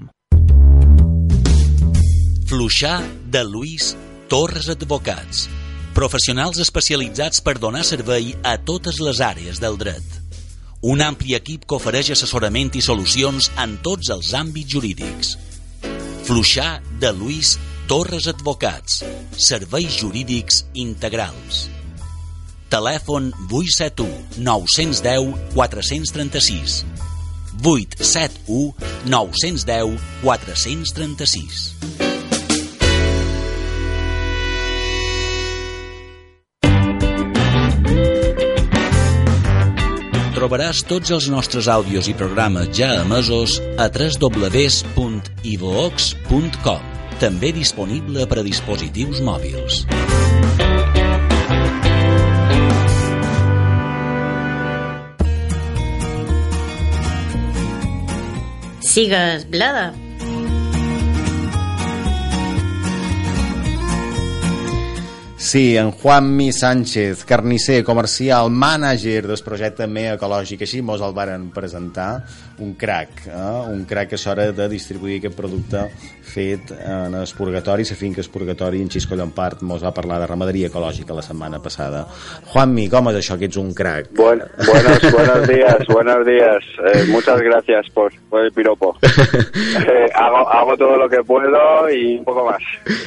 [2.48, 3.90] Fluixà de Lluís
[4.30, 5.48] Torres Advocats.
[5.98, 10.06] Professionals especialitzats per donar servei a totes les àrees del dret.
[10.86, 15.34] Un ampli equip que ofereix assessorament i solucions en tots els àmbits jurídics.
[16.30, 19.02] Fluixà de Lluís Torres Advocats.
[19.36, 21.66] Serveis jurídics integrals.
[22.70, 26.86] Telèfon 871 910 436
[27.64, 28.74] 871
[29.06, 31.78] 910 436
[40.38, 44.94] Trobaràs tots els nostres àudios i programes ja emesos a www.ivox.com
[47.20, 49.84] també disponible per a dispositius mòbils.
[58.98, 59.94] sigas Blada.
[65.48, 71.46] Sí, en Juanmi Sánchez, carnisser, comercial, mànager del projecte Me Ecològic, així mos el varen
[71.56, 72.10] presentar,
[72.60, 73.72] un crac, eh?
[73.72, 75.86] un crac que és hora de distribuir aquest producte
[76.28, 80.28] fet en el purgatori, la finca es purgatori, en Xisco Llompart mos va parlar de
[80.28, 82.04] ramaderia ecològica la setmana passada.
[82.52, 84.12] Juanmi, com és això que ets un crac?
[84.18, 86.68] Buen, buenos, buenos días, buenos días.
[86.92, 88.98] Eh, muchas gracias por, por el piropo.
[89.78, 92.62] Eh, hago, hago todo lo que puedo y un poco más.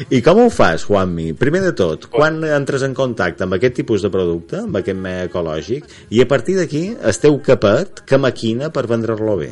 [0.08, 1.32] I com ho fas, Juanmi?
[1.32, 4.98] Primer de tot, quan quan entres en contacte amb aquest tipus de producte, amb aquest
[4.98, 9.50] me ecològic, i a partir d'aquí esteu capet, que maquina per vendre-lo bé?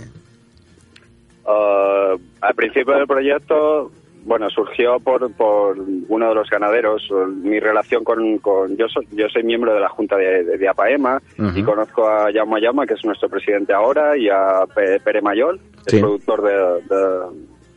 [1.45, 3.91] Uh, al principio del proyecto,
[4.25, 5.77] bueno, surgió por, por
[6.09, 7.09] uno de los ganaderos.
[7.43, 10.69] Mi relación con, con yo, soy, yo soy miembro de la junta de, de, de
[10.69, 11.59] APAEMA Ujú.
[11.59, 15.59] y conozco a Jaume Llama, que es nuestro presidente ahora, y a Pe- Pere Mayol,
[15.87, 15.97] Sí.
[15.97, 17.07] es productor de, de,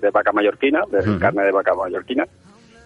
[0.02, 1.20] de vaca mallorquina, de Ujú.
[1.20, 2.26] carne de vaca mallorquina.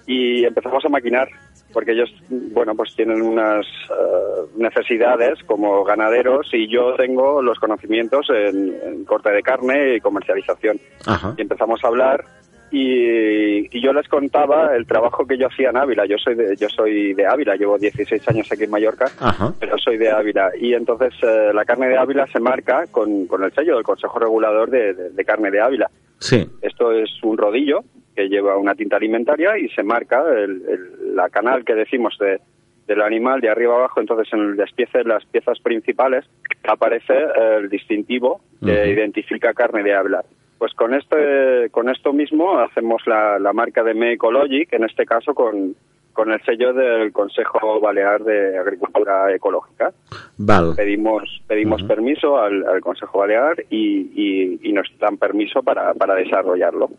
[0.05, 1.27] Y empezamos a maquinar,
[1.75, 8.27] porque ellos, bueno, pues tienen unas eh, necesidades como ganaderos y yo tengo los conocimientos
[8.29, 11.35] en, en corte de carne y comercialización Ajá.
[11.37, 12.23] y empezamos a hablar
[12.71, 16.05] y, y yo les contaba el trabajo que yo hacía en Ávila.
[16.05, 19.53] Yo soy de, yo soy de Ávila, llevo 16 años aquí en Mallorca, Ajá.
[19.59, 20.49] pero soy de Ávila.
[20.59, 24.17] Y entonces eh, la carne de Ávila se marca con, con el sello del Consejo
[24.19, 25.89] Regulador de, de- de Carne de Ávila.
[26.19, 26.45] Sí.
[26.61, 27.81] Esto es un rodillo
[28.15, 32.39] que lleva una tinta alimentaria y se marca el, el- la canal que decimos de,
[32.87, 33.99] del animal de arriba abajo.
[34.01, 36.25] Entonces en el despiece, las piezas principales,
[36.67, 37.13] aparece
[37.57, 40.23] el distintivo que identifica carne de Ávila.
[40.57, 45.05] Pues con este, con esto mismo hacemos la, la marca de Me Ecologic, en este
[45.05, 45.75] caso con,
[46.15, 49.91] con el sello del Consejo Balear de Agricultura Ecológica.
[50.37, 50.73] Val.
[50.75, 56.15] Pedimos, pedimos permiso al, al Consejo Balear y, y- y nos dan permiso para, para
[56.15, 56.89] desarrollarlo.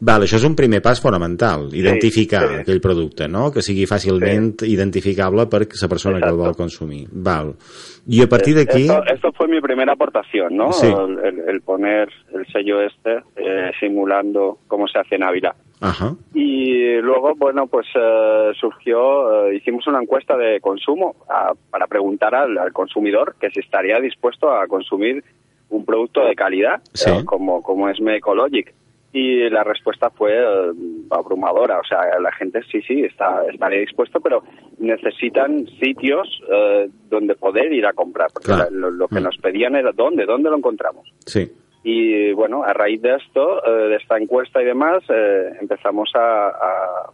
[0.00, 2.54] Val, això és un primer pas fonamental, identificar sí.
[2.62, 3.48] aquell producte, no?
[3.52, 7.06] que sigui fàcilment identificable per la persona que el vol consumir.
[7.10, 7.54] Val.
[8.06, 8.82] I a partir d'aquí...
[8.82, 10.72] Esto, esto fue mi primera aportación, ¿no?
[10.72, 10.86] Sí.
[10.86, 15.54] El, el- poner el sello este eh, simulando cómo se hace en Ávila.
[15.80, 16.14] Ajá.
[16.34, 22.34] Y luego, bueno, pues eh, surgió, eh, hicimos una encuesta de consumo a- para preguntar
[22.34, 25.22] al, al consumidor que si estaría dispuesto a consumir
[25.70, 27.10] un producto de calidad, Sí.
[27.10, 28.72] eh, como, como es Me Ecologic.
[29.12, 30.72] Y la respuesta fue eh,
[31.10, 31.78] abrumadora.
[31.80, 34.42] O sea, la gente sí, sí, está, estaría dispuesto, pero
[34.78, 38.30] necesitan sitios eh, donde poder ir a comprar.
[38.32, 38.70] Porque Claro.
[38.70, 39.24] lo, lo que Mm.
[39.24, 41.10] nos pedían era dónde, dónde lo encontramos.
[41.26, 41.50] Sí.
[41.84, 46.48] Y bueno, a raíz de esto, eh, de esta encuesta y demás, eh, empezamos a,
[46.48, 47.10] a-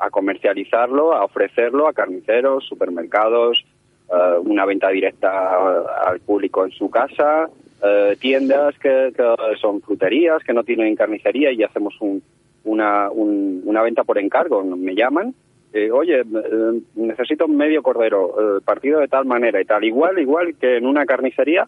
[0.00, 3.64] a comercializarlo, a ofrecerlo a carniceros, supermercados,
[4.12, 7.48] eh, una venta directa al público en su casa,
[7.84, 9.24] eh, tiendas que, que
[9.60, 12.22] son fruterías, que no tienen carnicería y hacemos un-
[12.64, 14.62] una, un- una venta por encargo.
[14.64, 15.34] Me llaman,
[15.72, 19.82] eh, oye, eh, necesito medio cordero, partido de tal manera y tal.
[19.84, 21.66] Igual, igual que en una carnicería,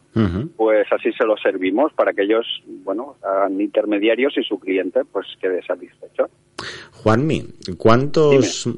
[0.57, 2.47] pues así se lo servimos para que ellos,
[2.85, 6.29] bueno, hagan intermediarios y su cliente pues quede satisfecho.
[7.03, 7.43] Juanmi,
[7.77, 8.69] ¿cuántos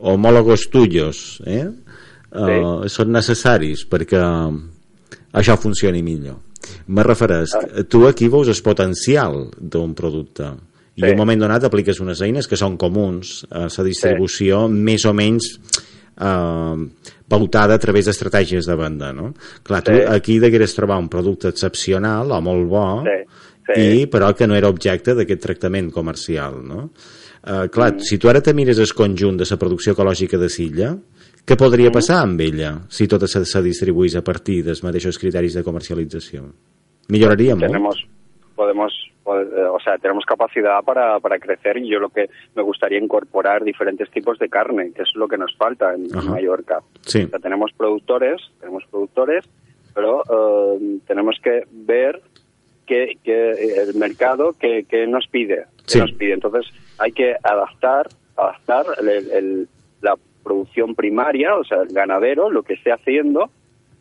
[0.00, 1.68] homólogos tuyos eh,
[2.32, 4.18] eh, són necessaris perquè
[5.32, 6.36] això funcioni millor?
[6.88, 7.82] Me refereix, Ah.
[7.88, 10.50] tu aquí veus el potencial d'un producte
[10.96, 15.04] i en un moment donat apliques unes eines que són comuns a la distribució més
[15.06, 15.58] o menys
[16.20, 16.76] eh,
[17.28, 19.32] pautada a través d'estratègies de venda, no?
[19.62, 20.02] Clar, tu Sí.
[20.06, 23.80] aquí degueres trobar un producte excepcional o molt bo Sí, sí.
[24.02, 26.90] i però que no era objecte d'aquest tractament comercial, no?
[27.42, 28.00] Uh, clar, Mm.
[28.00, 30.94] si tu ara te mires el conjunt de la producció ecològica de Silla,
[31.50, 35.56] què podria passar amb ella si tota se, se distribuís a partir dels mateixos criteris
[35.58, 36.44] de comercialització?
[37.10, 37.38] Molt?
[37.58, 37.98] Tenemos,
[38.54, 38.92] podemos,
[39.26, 43.00] pod- eh, o sea, tenemos capacidad para, para crecer y yo lo que me gustaría
[43.02, 46.30] incorporar diferentes tipos de carne, que es lo que nos falta en Ajá.
[46.30, 46.78] Mallorca.
[47.02, 47.24] Sí.
[47.24, 49.44] O sea, tenemos productores, tenemos productores,
[49.92, 52.22] pero eh, tenemos que ver
[52.86, 53.50] que, que
[53.82, 55.98] el mercado que, que nos pide, que Sí.
[55.98, 56.34] nos pide.
[56.34, 56.66] Entonces
[56.98, 59.68] hay que adaptar, adaptar el- el-
[60.00, 63.50] la producción primaria, o sea, el ganadero, lo que esté haciendo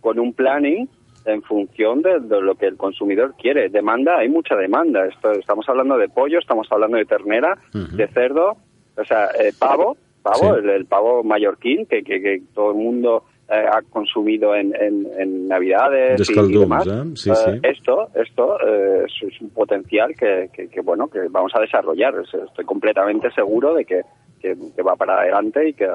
[0.02, 0.88] con un planning
[1.26, 3.70] en función de, de lo que el consumidor quiere.
[3.70, 5.06] Demanda, hay mucha demanda.
[5.06, 8.56] Esto, estamos hablando de pollo, estamos hablando de ternera, de cerdo,
[8.98, 10.60] o sea, eh, pavo, pavo, Sí.
[10.64, 15.08] el, el pavo mallorquín que, que, que todo el mundo eh, ha consumido en, en,
[15.18, 16.86] en Navidades y- demás.
[16.88, 17.04] eh?
[17.16, 17.60] Sí, Eh, sí.
[17.64, 22.14] Esto, esto es, es un potencial que, que, que, bueno, que vamos a desarrollar.
[22.24, 24.02] Es- Estoy completamente seguro de que,
[24.40, 25.88] que, que va para adelante y que,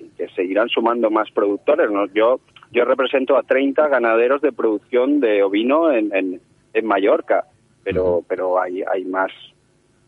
[0.00, 1.90] y que seguirán sumando más productores.
[1.90, 2.06] ¿no?
[2.12, 2.40] Yo,
[2.72, 6.40] yo represento a 30 ganaderos de producción de ovino en, en,
[6.72, 7.44] en Mallorca,
[7.84, 9.30] pero, pero hay, hay más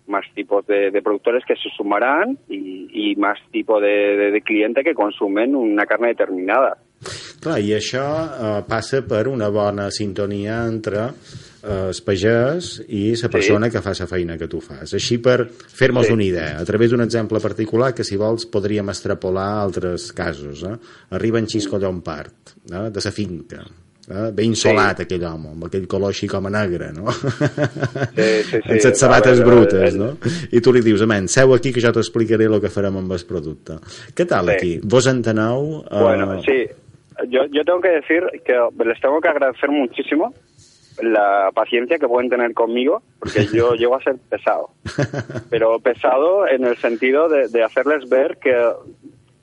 [0.06, 4.42] más tipos de, de productores que se sumarán y, y más tipo de, de, de
[4.42, 6.76] cliente que consumen una carne determinada.
[7.44, 11.10] Clar, i això eh, passa per una bona sintonia entre
[11.64, 14.92] el pagès i la persona que fa la feina que tu fas.
[14.94, 16.12] Així per fer-nos Sí.
[16.12, 20.62] una idea, a través d'un exemple particular que si vols podríem extrapolar a altres casos.
[20.62, 20.76] Eh?
[21.10, 22.90] Arriba en Xisco Llompart, eh?
[22.90, 23.64] de la finca.
[24.06, 24.30] Eh?
[24.34, 25.02] Ben insolat, sí.
[25.04, 27.10] aquell home, amb aquell color així com a negre, no?
[27.10, 28.60] Sí, sí, sí.
[28.68, 30.10] amb les sabates veure, brutes, no?
[30.52, 33.24] I tu li dius, amen, seu aquí que jo t'explicaré el que farem amb el
[33.24, 33.78] producte.
[34.14, 34.56] Què tal Sí.
[34.58, 34.72] aquí?
[34.82, 35.84] Vos enteneu?
[35.90, 36.66] eh, Bueno, sí.
[37.30, 38.52] Yo, yo tengo que decir que
[38.84, 40.34] les tengo que agradecer muchísimo
[41.02, 44.70] la paciencia que pueden tener conmigo, porque yo llego a ser pesado.
[45.50, 48.54] Pero pesado en el sentido de, de hacerles ver que,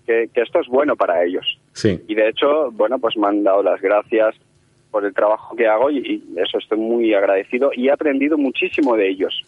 [0.05, 1.59] que, que esto es bueno para ellos.
[1.73, 1.99] Sí.
[2.07, 4.35] Y de hecho, bueno, pues me han dado las gracias
[4.91, 8.95] por el trabajo que hago y, y eso estoy muy agradecido y he aprendido muchísimo
[8.95, 9.43] de ellos.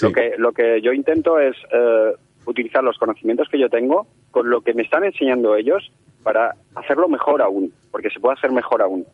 [0.00, 2.12] Lo, que, lo que yo intento es eh,
[2.46, 5.90] utilizar los conocimientos que yo tengo con lo que me están enseñando ellos
[6.22, 9.04] para hacerlo mejor aún, porque se puede hacer mejor aún.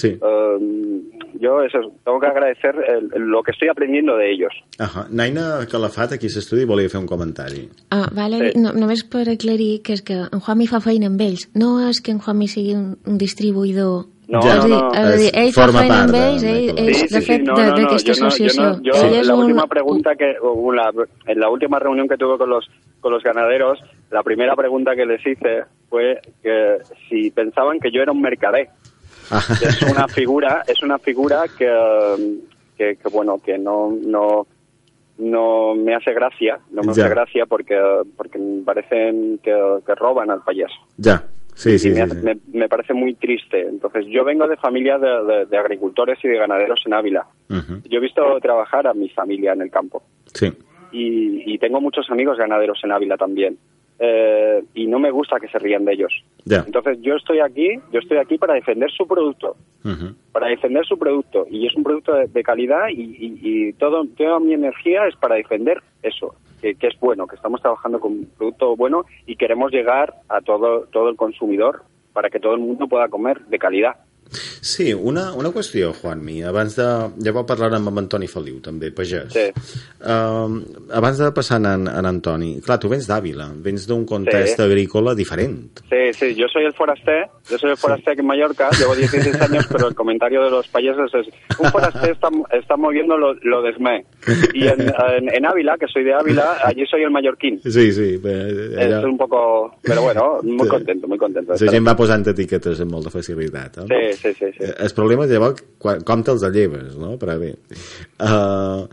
[0.00, 0.08] Sí.
[0.08, 1.02] Eh,
[1.40, 4.52] yo eso, tengo que agradecer el- el- lo que estoy aprendiendo de ellos.
[4.78, 5.06] Ahà.
[5.10, 7.68] Naina Calafat, aquí a l'estudi, volia fer un comentari.
[7.90, 11.48] Ah, vale, no, només per aclarir que és que en Juanmi fa feina amb ells.
[11.54, 14.06] No és que en Juanmi sigui un, un distribuïdor.
[14.30, 14.90] No, és a no, dir, no.
[14.94, 17.20] és dir, ell fa forma feina part amb de ells, ell, és Sí, sí, de
[17.20, 18.62] sí, fet no, no, no, d'aquesta yo no- yo associació.
[18.62, 19.40] no- yo ell en és la un...
[19.44, 20.92] última pregunta que o la-
[21.26, 22.64] en la última reunión que tuve con los
[23.00, 23.78] con los ganaderos,
[24.12, 26.76] la primera pregunta que les hice fue que
[27.08, 28.68] si pensaban que yo era un mercader.
[29.62, 32.40] Es una figura, es una figura que,
[32.76, 34.46] que, que, bueno, que no no
[35.18, 37.04] no me hace gracia, no me Ya.
[37.04, 37.78] hace gracia porque
[38.16, 39.54] porque me parecen que,
[39.86, 40.74] que roban al payaso.
[41.02, 42.16] Ja, sí, sí, me, sí.
[42.22, 43.60] me, me parece muy triste.
[43.68, 47.26] Entonces, yo vengo de familia de, de- de agricultores y de ganaderos en Ávila.
[47.50, 50.02] Yo he visto trabajar a mi familia en el campo
[50.32, 50.46] Sí.
[50.90, 53.58] y, y tengo muchos amigos ganaderos en Ávila también.
[54.02, 56.12] Eh, y no me gusta que se rían de ellos.
[56.66, 59.56] Entonces, yo estoy aquí, yo estoy aquí para defender su producto,
[60.32, 64.06] para defender su producto y es un producto de, de calidad y, y- y todo,
[64.16, 68.12] toda mi energía es para defender eso, que, que es bueno, que estamos trabajando con
[68.12, 71.82] un producto bueno y queremos llegar a todo, todo el consumidor
[72.14, 73.96] para que todo el mundo pueda comer de calidad.
[74.60, 76.42] Sí, una, una qüestió, Juanmi.
[76.46, 76.86] Abans de...
[77.24, 79.32] Llavors parlarem amb Antoni Feliu, també, pagès.
[79.34, 79.46] Sí.
[80.00, 80.60] Um,
[80.96, 84.62] abans de passar en, en Antoni, clar, tu vens d'Àvila, vens d'un context Sí.
[84.62, 85.80] agrícola diferent.
[85.90, 89.40] Sí, sí, yo soy el forasté, yo soy el forasté aquí en Mallorca, llevo 16
[89.40, 91.26] años, pero el comentario de los payeses es,
[91.58, 94.04] un forasté está, está moviendo lo, lo desmé.
[94.54, 97.60] Y en, en, en Ávila, que soy de Ávila, allí soy el mallorquín.
[97.64, 98.20] Sí, sí.
[98.24, 101.54] Allà, un poco, pero bueno, muy contento, muy contento.
[101.54, 103.78] de la gent va posant etiquetes amb molta facilitat.
[103.84, 104.12] Eh?
[104.14, 104.64] Sí, sí, sí, sí.
[104.64, 105.62] Eh, El problema és llavors
[106.06, 107.16] com te'ls lleves, no?
[107.18, 107.54] Però bé.
[108.20, 108.84] Uh,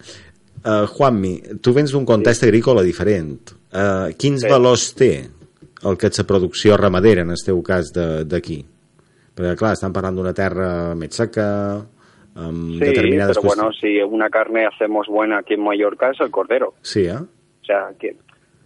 [0.64, 3.52] uh, Juanmi, tu vens d'un context agrícola diferent.
[3.72, 4.50] Uh, quins Sí.
[4.50, 5.12] valors té
[5.84, 8.64] el que és la producció ramadera, en el teu cas, de- d'aquí?
[9.36, 11.86] Perquè, clar, estan parlant d'una terra més seca,
[12.36, 16.20] amb Sí, determinades pero bueno, qüestions- si una carne hacemos buena aquí en Mallorca es
[16.22, 16.74] el cordero.
[16.82, 17.14] Sí, eh?
[17.18, 18.16] O sea, que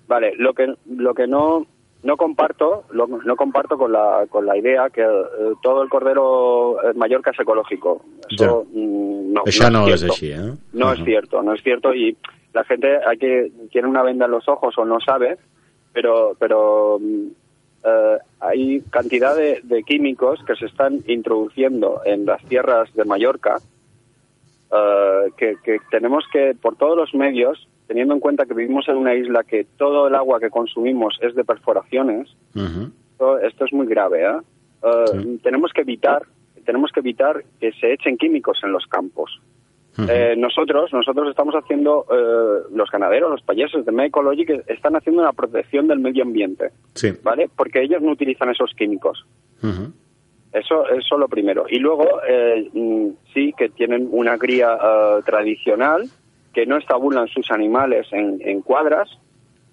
[0.07, 1.66] vale, lo que lo que no
[2.04, 6.78] no comparto, lo- no comparto con la con la idea que eh, todo el cordero
[6.89, 8.04] en Mallorca es ecológico.
[8.30, 9.56] Eso mm, no, es
[10.02, 10.54] eh?
[10.74, 12.18] No es cierto, no es cierto y
[12.54, 15.38] la gente hay que tiene una venda en los ojos o no sabe,
[15.93, 17.28] pero pero mm,
[17.84, 23.58] eh, hay cantidad de, de químicos que se están introduciendo en las tierras de Mallorca
[24.72, 28.96] eh, que, que tenemos que, por todos los medios, teniendo en cuenta que vivimos en
[28.96, 33.86] una isla que todo el agua que consumimos es de perforaciones, esto, esto es muy
[33.86, 34.24] grave.
[34.24, 34.38] ¿eh?
[34.84, 36.22] Eh, Tenemos que evitar,
[36.66, 39.42] tenemos que evitar que se echen químicos en los campos.
[40.08, 45.34] Eh, nosotros, nosotros estamos haciendo, eh, los ganaderos, los payeses de que están haciendo una
[45.34, 47.12] protección del medio ambiente, Sí.
[47.22, 47.50] ¿vale?
[47.54, 49.26] Porque ellos no utilizan esos químicos.
[49.62, 49.92] Ujú.
[50.54, 51.66] Eso, eso lo primero.
[51.70, 56.04] Y luego, eh, mm, sí que tienen una cría eh, tradicional,
[56.54, 59.10] que no estabulan sus animales en, en cuadras,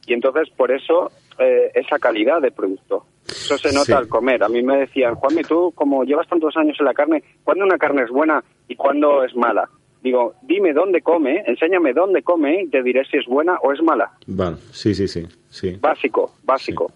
[0.07, 3.05] y entonces por eso eh, esa calidad de producto.
[3.27, 3.93] Eso se nota Sí.
[3.93, 4.43] al comer.
[4.43, 7.77] A mí me decían, Juanmi, tú como llevas tantos años en la carne, ¿cuándo una
[7.79, 9.69] carne es buena y cuándo es mala?
[10.03, 13.83] Digo, dime dónde come, enséñame dónde come y te diré si es buena o es
[13.83, 14.13] mala.
[14.29, 15.27] Val, sí, sí, sí.
[15.51, 15.77] sí.
[15.81, 16.91] Básico, básico.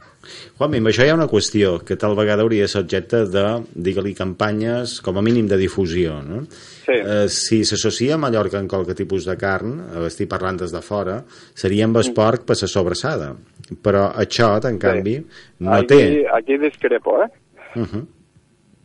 [0.56, 3.42] Juanmi, amb això hi ha una qüestió que tal vegada hauria de ser objecte de,
[3.74, 6.44] digue-li, campanyes com a mínim de difusió, no?
[6.92, 7.00] Sí.
[7.04, 10.80] Eh, si s'associa a Mallorca en qualque tipus de carn, eh, estic parlant des de
[10.82, 11.22] fora,
[11.54, 12.14] seria amb el Mm.
[12.14, 13.34] porc per la sobrassada.
[13.82, 15.24] Però això, en canvi,
[15.60, 16.26] no aquí, té...
[16.32, 17.30] aquí discrepo, ¿eh?
[17.76, 18.06] Uh -huh.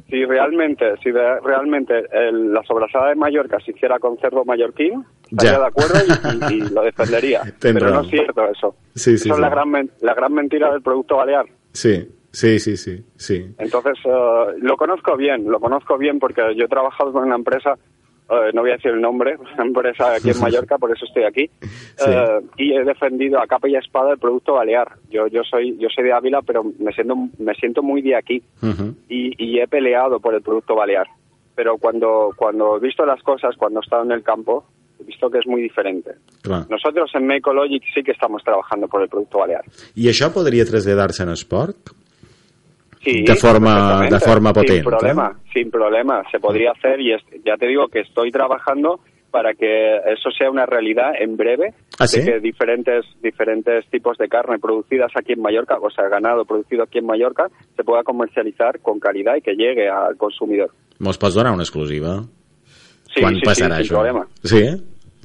[0.09, 5.03] Si realmente, si de- realmente el- la sobrasada de Mallorca se hiciera con cerdo mallorquín,
[5.29, 5.59] estaría Ya.
[5.59, 7.41] de acuerdo y, y- y lo defendería.
[7.59, 8.75] Pero no es cierto eso.
[8.95, 9.29] Sí, sí, eso sí.
[9.31, 11.45] es la gran, la gran mentira del producto balear.
[11.73, 13.53] Sí, sí, sí, sí, sí.
[13.57, 17.75] Entonces, eh, lo conozco bien, lo conozco bien porque yo he trabajado con una empresa,
[18.29, 21.23] eh, no voy a decir el nombre, una empresa aquí en Mallorca, por eso estoy
[21.23, 21.49] aquí,
[22.05, 24.93] eh, y he defendido a capa y a espada el producto balear.
[25.09, 28.41] Yo, yo soy, yo soy de Ávila, pero me siento, me siento muy de aquí
[29.09, 31.07] y, y he peleado por el producto balear.
[31.57, 34.65] pero cuando, cuando he visto las cosas, cuando he estado en el campo,
[34.99, 36.11] he visto que es muy diferente.
[36.43, 36.69] Clar.
[36.69, 39.65] Nosotros en Mecologic sí que estamos trabajando por el producto balear.
[39.97, 41.89] I això podria traslladar-se en esport?
[43.07, 46.23] Sí, De forma- de forma potente, Sin problema, sin problema.
[46.29, 48.99] Se podría hacer y es- ya te digo que estoy trabajando
[49.31, 52.25] para que eso sea una realidad en breve, ¿Ah, de sí?
[52.25, 56.97] que diferentes, diferentes tipos de carne producidas aquí en Mallorca, o sea, ganado producido aquí
[56.99, 57.47] en Mallorca,
[57.77, 60.71] se pueda comercializar con calidad y que llegue al consumidor.
[60.99, 62.23] Mos pots donar una exclusiva?
[63.13, 63.95] Sí, Quan sí, passarà sí, sin això?
[63.95, 64.27] problema.
[64.43, 64.63] Sí?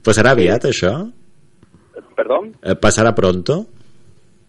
[0.04, 1.10] Passarà aviat, això?
[2.16, 2.52] ¿Perdón?
[2.62, 3.66] Eh, Passarà pronto?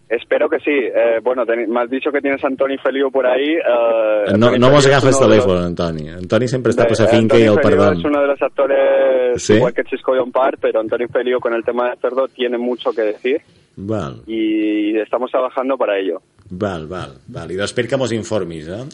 [0.08, 0.70] Espero que sí.
[0.70, 3.54] Eh, bueno, me has dicho que tienes a Antoni Feliu por ahí.
[3.54, 6.08] eh, No, Antoni no mos agafes de los- telèfon, Antoni.
[6.10, 7.98] Antoni sempre està per la finca i el perdón.
[7.98, 9.54] es uno de los actores, Sí.
[9.54, 12.92] igual que Chisco John Parr, pero Antonio Feliu con el tema de cerdo tiene mucho
[12.92, 13.40] que decir
[13.76, 16.20] Val, y estamos trabajando para ello.
[16.50, 17.14] val, val.
[17.26, 17.50] val.
[17.50, 18.84] I d'espero que mos informis, eh?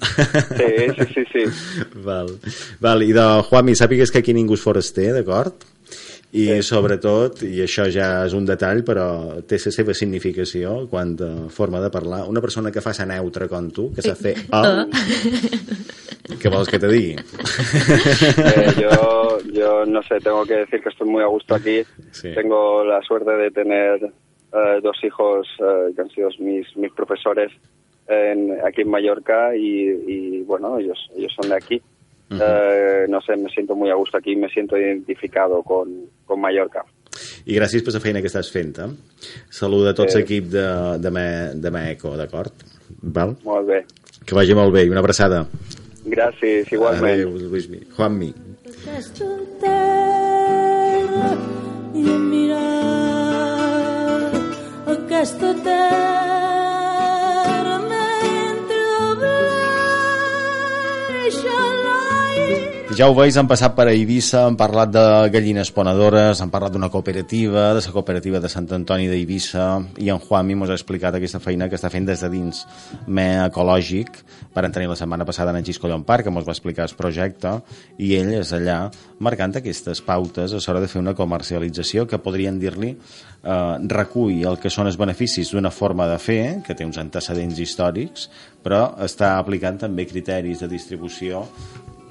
[0.56, 1.84] Sí, sí, sí, sí.
[2.04, 2.26] val.
[2.80, 3.02] val.
[3.02, 5.52] I de Juanmi, sàpigues que aquí ningú és foraster, d'acord?
[6.32, 6.62] I sí.
[6.62, 11.80] sobretot, i això ja és un detall, però té la seva significació quant a forma
[11.82, 14.84] de parlar, una persona que fa sa neutra com tu, que sap fer oh,
[16.38, 17.16] què vols que te digui?
[17.18, 21.82] Eh, yo, yo no sé, tengo que decir que estoy muy a gusto aquí.
[22.12, 22.30] Sí.
[22.34, 27.50] Tengo la suerte de tener eh, dos hijos eh, que han sido mis, mis profesores
[28.06, 31.82] en- aquí en Mallorca y, y, bueno, ellos, ellos son de aquí.
[32.30, 35.88] Eh, no sé, me siento muy a gusto aquí, me siento identificado con,
[36.24, 36.84] con Mallorca.
[37.44, 38.86] I gràcies per la feina que estàs fent, eh?
[39.50, 40.18] Saluda a tot Eh.
[40.20, 40.62] l'equip de,
[41.02, 41.24] de, me,
[41.54, 42.52] de Meco, d'acord?
[43.02, 43.34] Val?
[43.44, 43.80] Molt bé.
[44.24, 45.42] Que vagi molt bé i una abraçada.
[46.04, 47.14] Gràcies, igualment.
[47.18, 47.80] Adéu, Luismi.
[47.96, 48.30] Juanmi.
[48.70, 49.26] Aquesta
[49.60, 51.32] terra
[51.94, 52.68] i mirar
[54.94, 56.19] aquesta terra
[63.00, 66.90] Ja ho veus, han passat per Eivissa, han parlat de gallines ponedores, han parlat d'una
[66.92, 69.68] cooperativa, de la cooperativa de Sant Antoni d'Eivissa,
[70.04, 72.58] i en Juanmi mos ha explicat aquesta feina que està fent des de dins
[73.06, 74.18] Me Ecològic.
[74.52, 77.54] Varen tenir la setmana passada en Xisco Llon Parc, que mos va explicar el projecte,
[77.96, 82.58] i ell és allà marcant aquestes pautes a l'hora de fer una comercialització que podrien
[82.60, 87.00] dir-li eh, recull el que són els beneficis d'una forma de fer, que té uns
[87.00, 88.28] antecedents històrics,
[88.60, 91.46] però està aplicant també criteris de distribució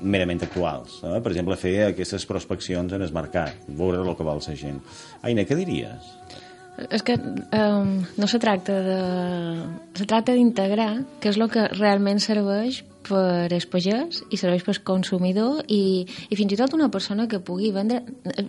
[0.02, 1.00] merament actuals.
[1.04, 1.18] Eh?
[1.24, 4.80] Per exemple, fer aquestes prospeccions en el mercat, veure el que vol la gent.
[5.22, 6.14] Aina, què diries?
[6.88, 9.00] És que um, no se tracta de...
[10.00, 14.76] Se tracta d'integrar què és el que realment serveix per el pagès i serveix per
[14.86, 18.02] consumidor i, i fins i tot una persona que pugui vendre,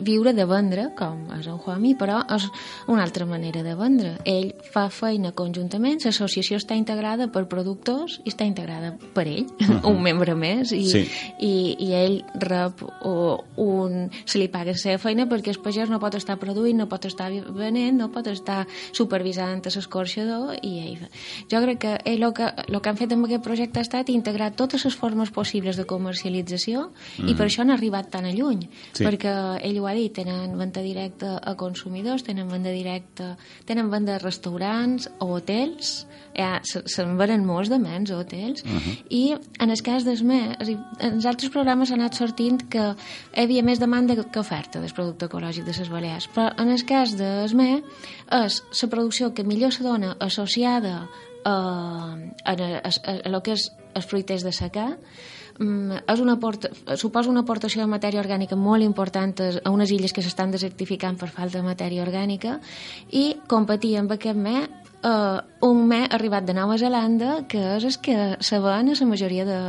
[0.03, 2.48] viure de vendre, com és en Juanmi, però és
[2.90, 4.16] una altra manera de vendre.
[4.28, 9.84] Ell fa feina conjuntament, l'associació està integrada per productors i està integrada per ell, Mhm.
[9.86, 11.05] un membre més, i, Sí.
[11.38, 14.11] i, i ell rep o, un...
[14.24, 17.05] se li paga la seva feina perquè el pagès no pot estar produint, no pot
[17.07, 21.09] estar venent, no pot estar supervisant l'escorxador i ell...
[21.51, 24.09] Jo crec que ell el que, el que han fet amb aquest projecte ha estat
[24.11, 27.36] integrar totes les formes possibles de comercialització i Mhm.
[27.36, 29.05] per això han arribat tan a lluny Sí.
[29.05, 33.36] perquè ell ho ha dit, tenen venda directa a consumidors, tenen venda directa
[33.66, 38.64] tenen venda a restaurants o hotels ja, se- se'n venen molts de menys a hotels
[39.11, 42.14] i en el cas dels me, és a dir, en els altres programes ha anat
[42.14, 42.78] sortint que
[43.36, 46.84] hi havia més demanda que oferta del producte ecològic de les Balears, però en el
[46.86, 47.82] cas dels me
[48.30, 51.09] és la producció que millor se dona associada
[51.45, 54.86] a, a, a, a, a lo que és els fruiters de secà
[55.59, 59.34] mm, és una aporta, suposa una aportació de matèria orgànica molt important
[59.64, 62.59] a unes illes que s'estan desertificant per falta de matèria orgànica
[63.11, 64.57] i competir amb aquest me
[65.05, 69.07] uh, un me arribat de Nova Zelanda que és el que se ven a la
[69.11, 69.61] majoria de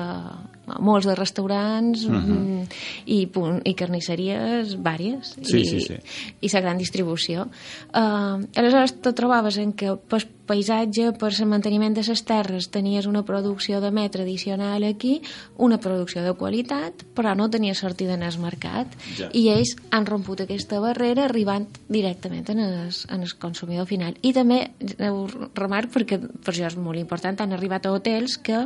[0.79, 2.31] molts de restaurants Mhm.
[2.31, 2.67] mm,
[3.11, 3.27] i,
[3.65, 5.97] i carnisseries vàries Sí, i, sí, sí.
[6.39, 11.93] i la gran distribució uh, aleshores te trobaves en que per paisatge, per el manteniment
[11.95, 15.21] de les terres tenies una producció de me tradicional aquí,
[15.57, 18.87] una producció de qualitat, però no tenia sortida en el mercat
[19.17, 19.29] Ja.
[19.33, 24.33] i ells han romput aquesta barrera arribant directament en el, en el consumidor final i
[24.33, 24.71] també
[25.07, 28.65] ho remarc perquè per això és molt important, han arribat a hotels que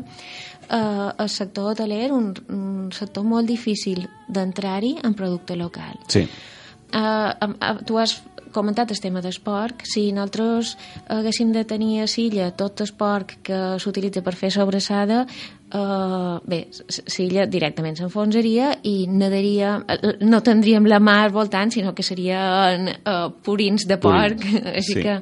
[0.70, 6.28] eh, el sector hoteler un, un sector molt difícil d'entrar-hi en producte local Sí.
[6.96, 8.22] Uh, uh, tu has
[8.56, 9.84] comentat el tema del porc.
[9.88, 10.76] Si nosaltres
[11.12, 15.24] haguéssim de tenir a Silla tot el porc que s'utilitza per fer sobrassada,
[15.76, 22.06] uh, bé, Silla directament s'enfonsaria i nadaria, eh, no tindríem la mar voltant, sinó que
[22.06, 24.40] serien uh, purins de porc.
[24.40, 25.04] Purins, Així sí.
[25.04, 25.20] que...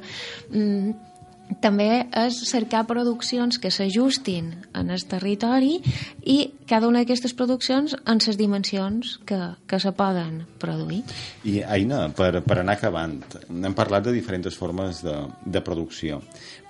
[0.52, 0.94] Mm,
[1.64, 5.78] també és cercar produccions que s'ajustin en el territori
[6.20, 6.38] i
[6.68, 11.02] cada una d'aquestes produccions en les dimensions que, que se poden produir.
[11.44, 16.20] I, Aina, per, per anar acabant, hem parlat de diferents formes de, de producció.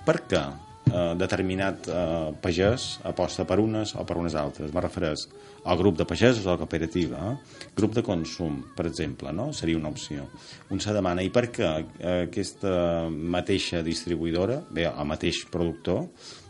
[0.05, 0.43] Per què
[0.91, 4.73] eh, determinat eh, pagès aposta per unes o per unes altres?
[4.73, 5.25] Me refereix
[5.65, 7.31] al grup de pagesos o a la cooperativa.
[7.31, 7.67] Eh?
[7.75, 9.51] Grup de consum, per exemple, no?
[9.53, 10.29] seria una opció.
[10.69, 11.69] Un se demana, i per què
[12.21, 16.05] aquesta mateixa distribuïdora, bé, el mateix productor,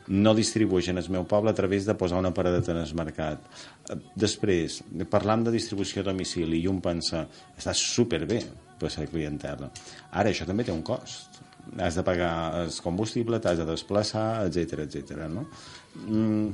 [0.07, 3.41] no distribueix en el meu poble a través de posar una paradeta en el mercat.
[4.15, 7.25] Després, parlam de distribució a domicili i un pensa,
[7.57, 8.43] està superbé
[8.79, 9.71] per la clientela.
[10.11, 11.41] Ara, això també té un cost.
[11.79, 15.25] Has de pagar el combustible, t'has de desplaçar, etc etc.
[15.29, 15.47] no?
[15.95, 16.49] Mm,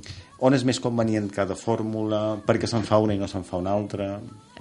[0.46, 2.38] on és més convenient cada fórmula?
[2.46, 4.20] perquè se'n fa una i no se'n fa una altra?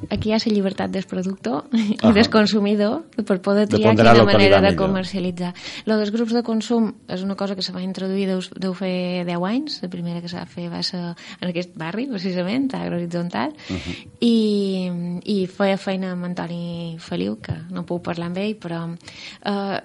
[0.08, 4.14] Aquí hi ha la llibertat del productor i del consumidor per poder De triar ponderar
[4.14, 4.86] quina manera de millor.
[4.86, 5.52] comercialitzar.
[5.84, 9.26] Lo dels grups de consum és una cosa que se va introduir deu, deu fer
[9.28, 9.82] 10 anys.
[9.82, 11.02] La primera que s'ha fer va ser
[11.40, 14.08] en aquest barri, precisament, a Agrohoritzontal, Uh -huh.
[14.20, 14.90] i,
[15.24, 18.96] i feia feina amb Antoni Feliu, que no puc parlar amb ell, però...
[19.44, 19.80] Eh,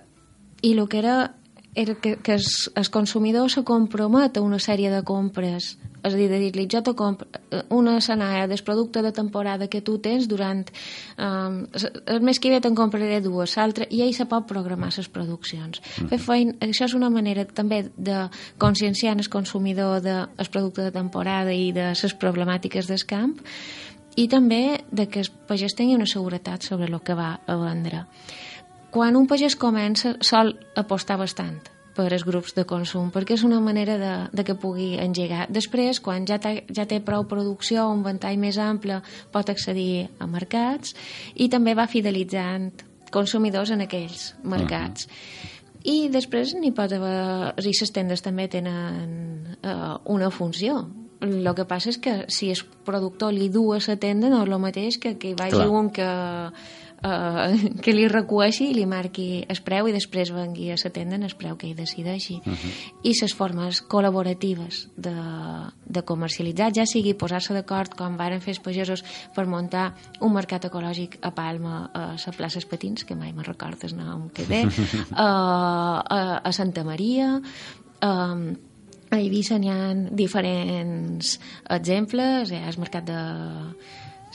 [0.65, 1.17] I el que era
[1.75, 6.17] era que, que es, el consumidor se compromet a una sèrie de compres és a
[6.17, 7.27] dir, de dir-li, jo te compro
[7.73, 10.61] una sanaya del producte de temporada que tu tens durant
[11.17, 11.63] um,
[12.05, 15.81] el mes que ve te'n compraré dues, l'altre, i ell se pot programar les produccions.
[15.81, 16.11] Mm.
[16.13, 18.27] Fer feina, això és una manera també de
[18.61, 23.39] conscienciar el consumidor del de, producte de temporada i de les problemàtiques del camp
[24.15, 28.05] i també de que el pagès tingui una seguretat sobre el que va a vendre
[28.95, 31.57] quan un pagès comença sol apostar bastant
[31.95, 35.45] per als grups de consum, perquè és una manera de, de que pugui engegar.
[35.51, 40.95] Després, quan ja, ja té prou producció, un ventall més ample, pot accedir a mercats
[41.35, 42.71] i també va fidelitzant
[43.11, 45.07] consumidors en aquells mercats.
[45.07, 45.51] Uh -huh.
[45.85, 47.53] I després n'hi pot haver...
[47.61, 50.79] I les tendes també tenen uh, una funció.
[51.21, 54.49] El que passa és que si el productor li du a la tenda no és
[54.49, 55.69] el mateix que que hi vagi Clar.
[55.69, 56.09] un que
[57.05, 61.19] uh, que li recueixi i li marqui el preu i després vengui a la tenda
[61.19, 62.39] en el preu que ell decideixi.
[62.41, 62.73] Uh -huh.
[63.03, 65.15] I les formes col·laboratives de,
[65.85, 69.03] de comercialitzar, ja sigui posar-se d'acord com varen fer els pagesos
[69.35, 73.87] per muntar un mercat ecològic a Palma, a la plaça Espatins, que mai me'n recordo
[73.87, 74.65] el nom que té,
[75.11, 77.41] a, a, a Santa Maria,
[78.01, 78.11] a,
[79.09, 81.39] a Eivissa n'hi ha diferents
[81.69, 83.21] exemples, hi ha el mercat de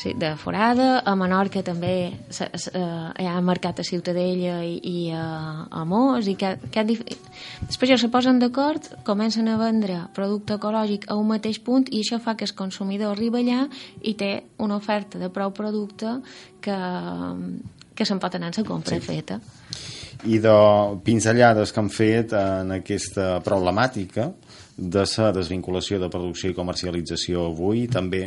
[0.01, 4.79] sí, de Forada, a Menorca també se, se, uh, hi ha mercat a Ciutadella i,
[4.81, 7.03] i a, a Mos i que, que dif...
[7.67, 12.01] després ja se posen d'acord comencen a vendre producte ecològic a un mateix punt i
[12.01, 13.67] això fa que el consumidor arriba allà
[14.01, 16.17] i té una oferta de prou producte
[16.65, 16.79] que,
[17.95, 19.05] que se'n pot anar a la compra sí.
[19.05, 19.41] feta
[20.25, 20.57] i de
[21.05, 24.31] pinzellades que han fet en aquesta problemàtica
[24.81, 28.23] de la desvinculació de producció i comercialització avui, també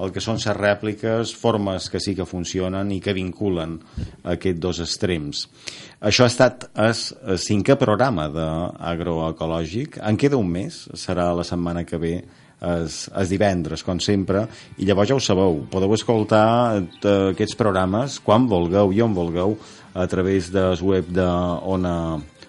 [0.00, 3.76] el que són les rèpliques, formes que sí que funcionen i que vinculen
[4.24, 5.44] aquests dos extrems.
[6.00, 6.94] Això ha estat el,
[7.36, 10.00] cinquè programa d'agroecològic.
[10.00, 12.14] En queda un mes, serà la setmana que ve,
[12.58, 14.46] es, es divendres, com sempre,
[14.78, 16.46] i llavors ja ho sabeu, podeu escoltar
[16.80, 19.58] eh, aquests programes quan vulgueu i on vulgueu
[19.94, 21.94] a través del web d'Ona Ona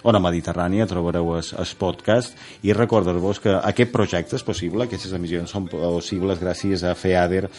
[0.03, 5.67] Mediterrània, trobareu el, el podcast i recordar-vos que aquest projecte és possible, aquestes emissions són
[5.67, 7.49] possibles gràcies a FEADER,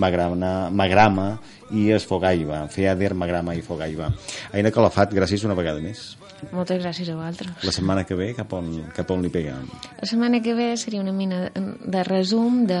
[0.00, 1.28] Magrama, Magrama
[1.74, 2.62] i Esfogaiva.
[2.70, 4.10] FEADER, Magrama i Fogaiva.
[4.54, 6.16] Aina Calafat, gràcies una vegada més.
[6.52, 9.58] moltes gràcies a vosaltres La setmana que ve, cap on, cap on li pega?
[10.00, 12.80] La setmana que ve seria una mina de, de resum de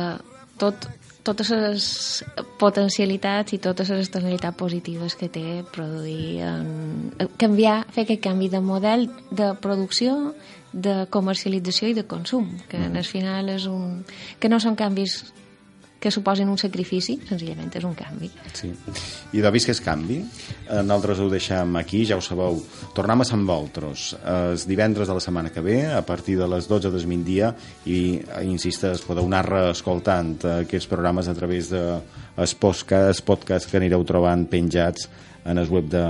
[0.56, 0.86] tot,
[1.26, 1.88] totes les
[2.60, 7.10] potencialitats i totes les externalitats positives que té produir, en,
[7.40, 10.34] canviar, fer aquest canvi de model de producció,
[10.72, 12.96] de comercialització i de consum, que mm.
[12.96, 14.02] al final és un...
[14.38, 15.20] que no són canvis
[16.00, 18.30] que suposen un sacrifici, senzillament és un canvi.
[18.56, 18.70] Sí.
[19.36, 22.58] I de vist que és canvi, eh, nosaltres ho deixem aquí, ja ho sabeu.
[22.96, 26.66] Tornem a Sant Voltros els divendres de la setmana que ve, a partir de les
[26.66, 31.84] 12 del migdia, i, eh, insistes, podeu anar escoltant aquests programes a través de
[32.40, 35.08] els podcasts que anireu trobant penjats
[35.44, 36.02] en el web de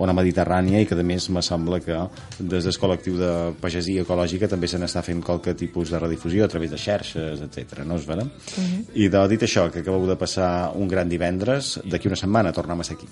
[0.00, 1.96] Ona Mediterrània i que a més me sembla que
[2.38, 6.48] des del col·lectiu de pagesia ecològica també se n'està fent qualque tipus de redifusió a
[6.48, 7.84] través de xarxes, etc.
[7.84, 8.22] no és vera?
[8.22, 8.84] Uh -huh.
[8.94, 12.80] I de, dit això, que acabeu de passar un gran divendres, d'aquí una setmana tornem
[12.80, 13.06] a ser aquí.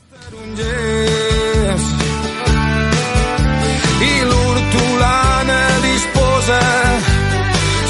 [4.01, 6.61] I l'hortolana disposa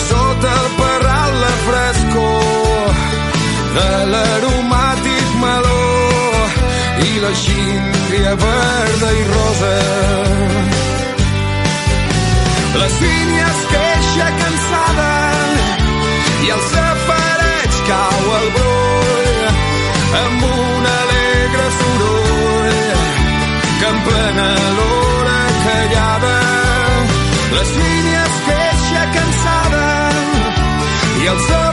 [0.09, 2.93] sota el parral la frescor
[3.75, 4.68] de meló
[7.19, 9.77] i la xíndria verda i rosa.
[12.81, 15.13] La sínia es queixa cansada
[16.45, 19.43] i el safareig cau al broll
[20.23, 22.73] amb un alegre soroll
[23.81, 26.37] que en plena l'hora callada
[27.57, 29.89] la sínia es queixa cansada
[31.23, 31.68] i el safareig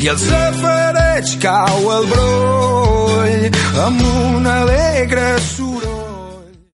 [0.00, 5.69] i el safareig cau al broll amb un alegre soroll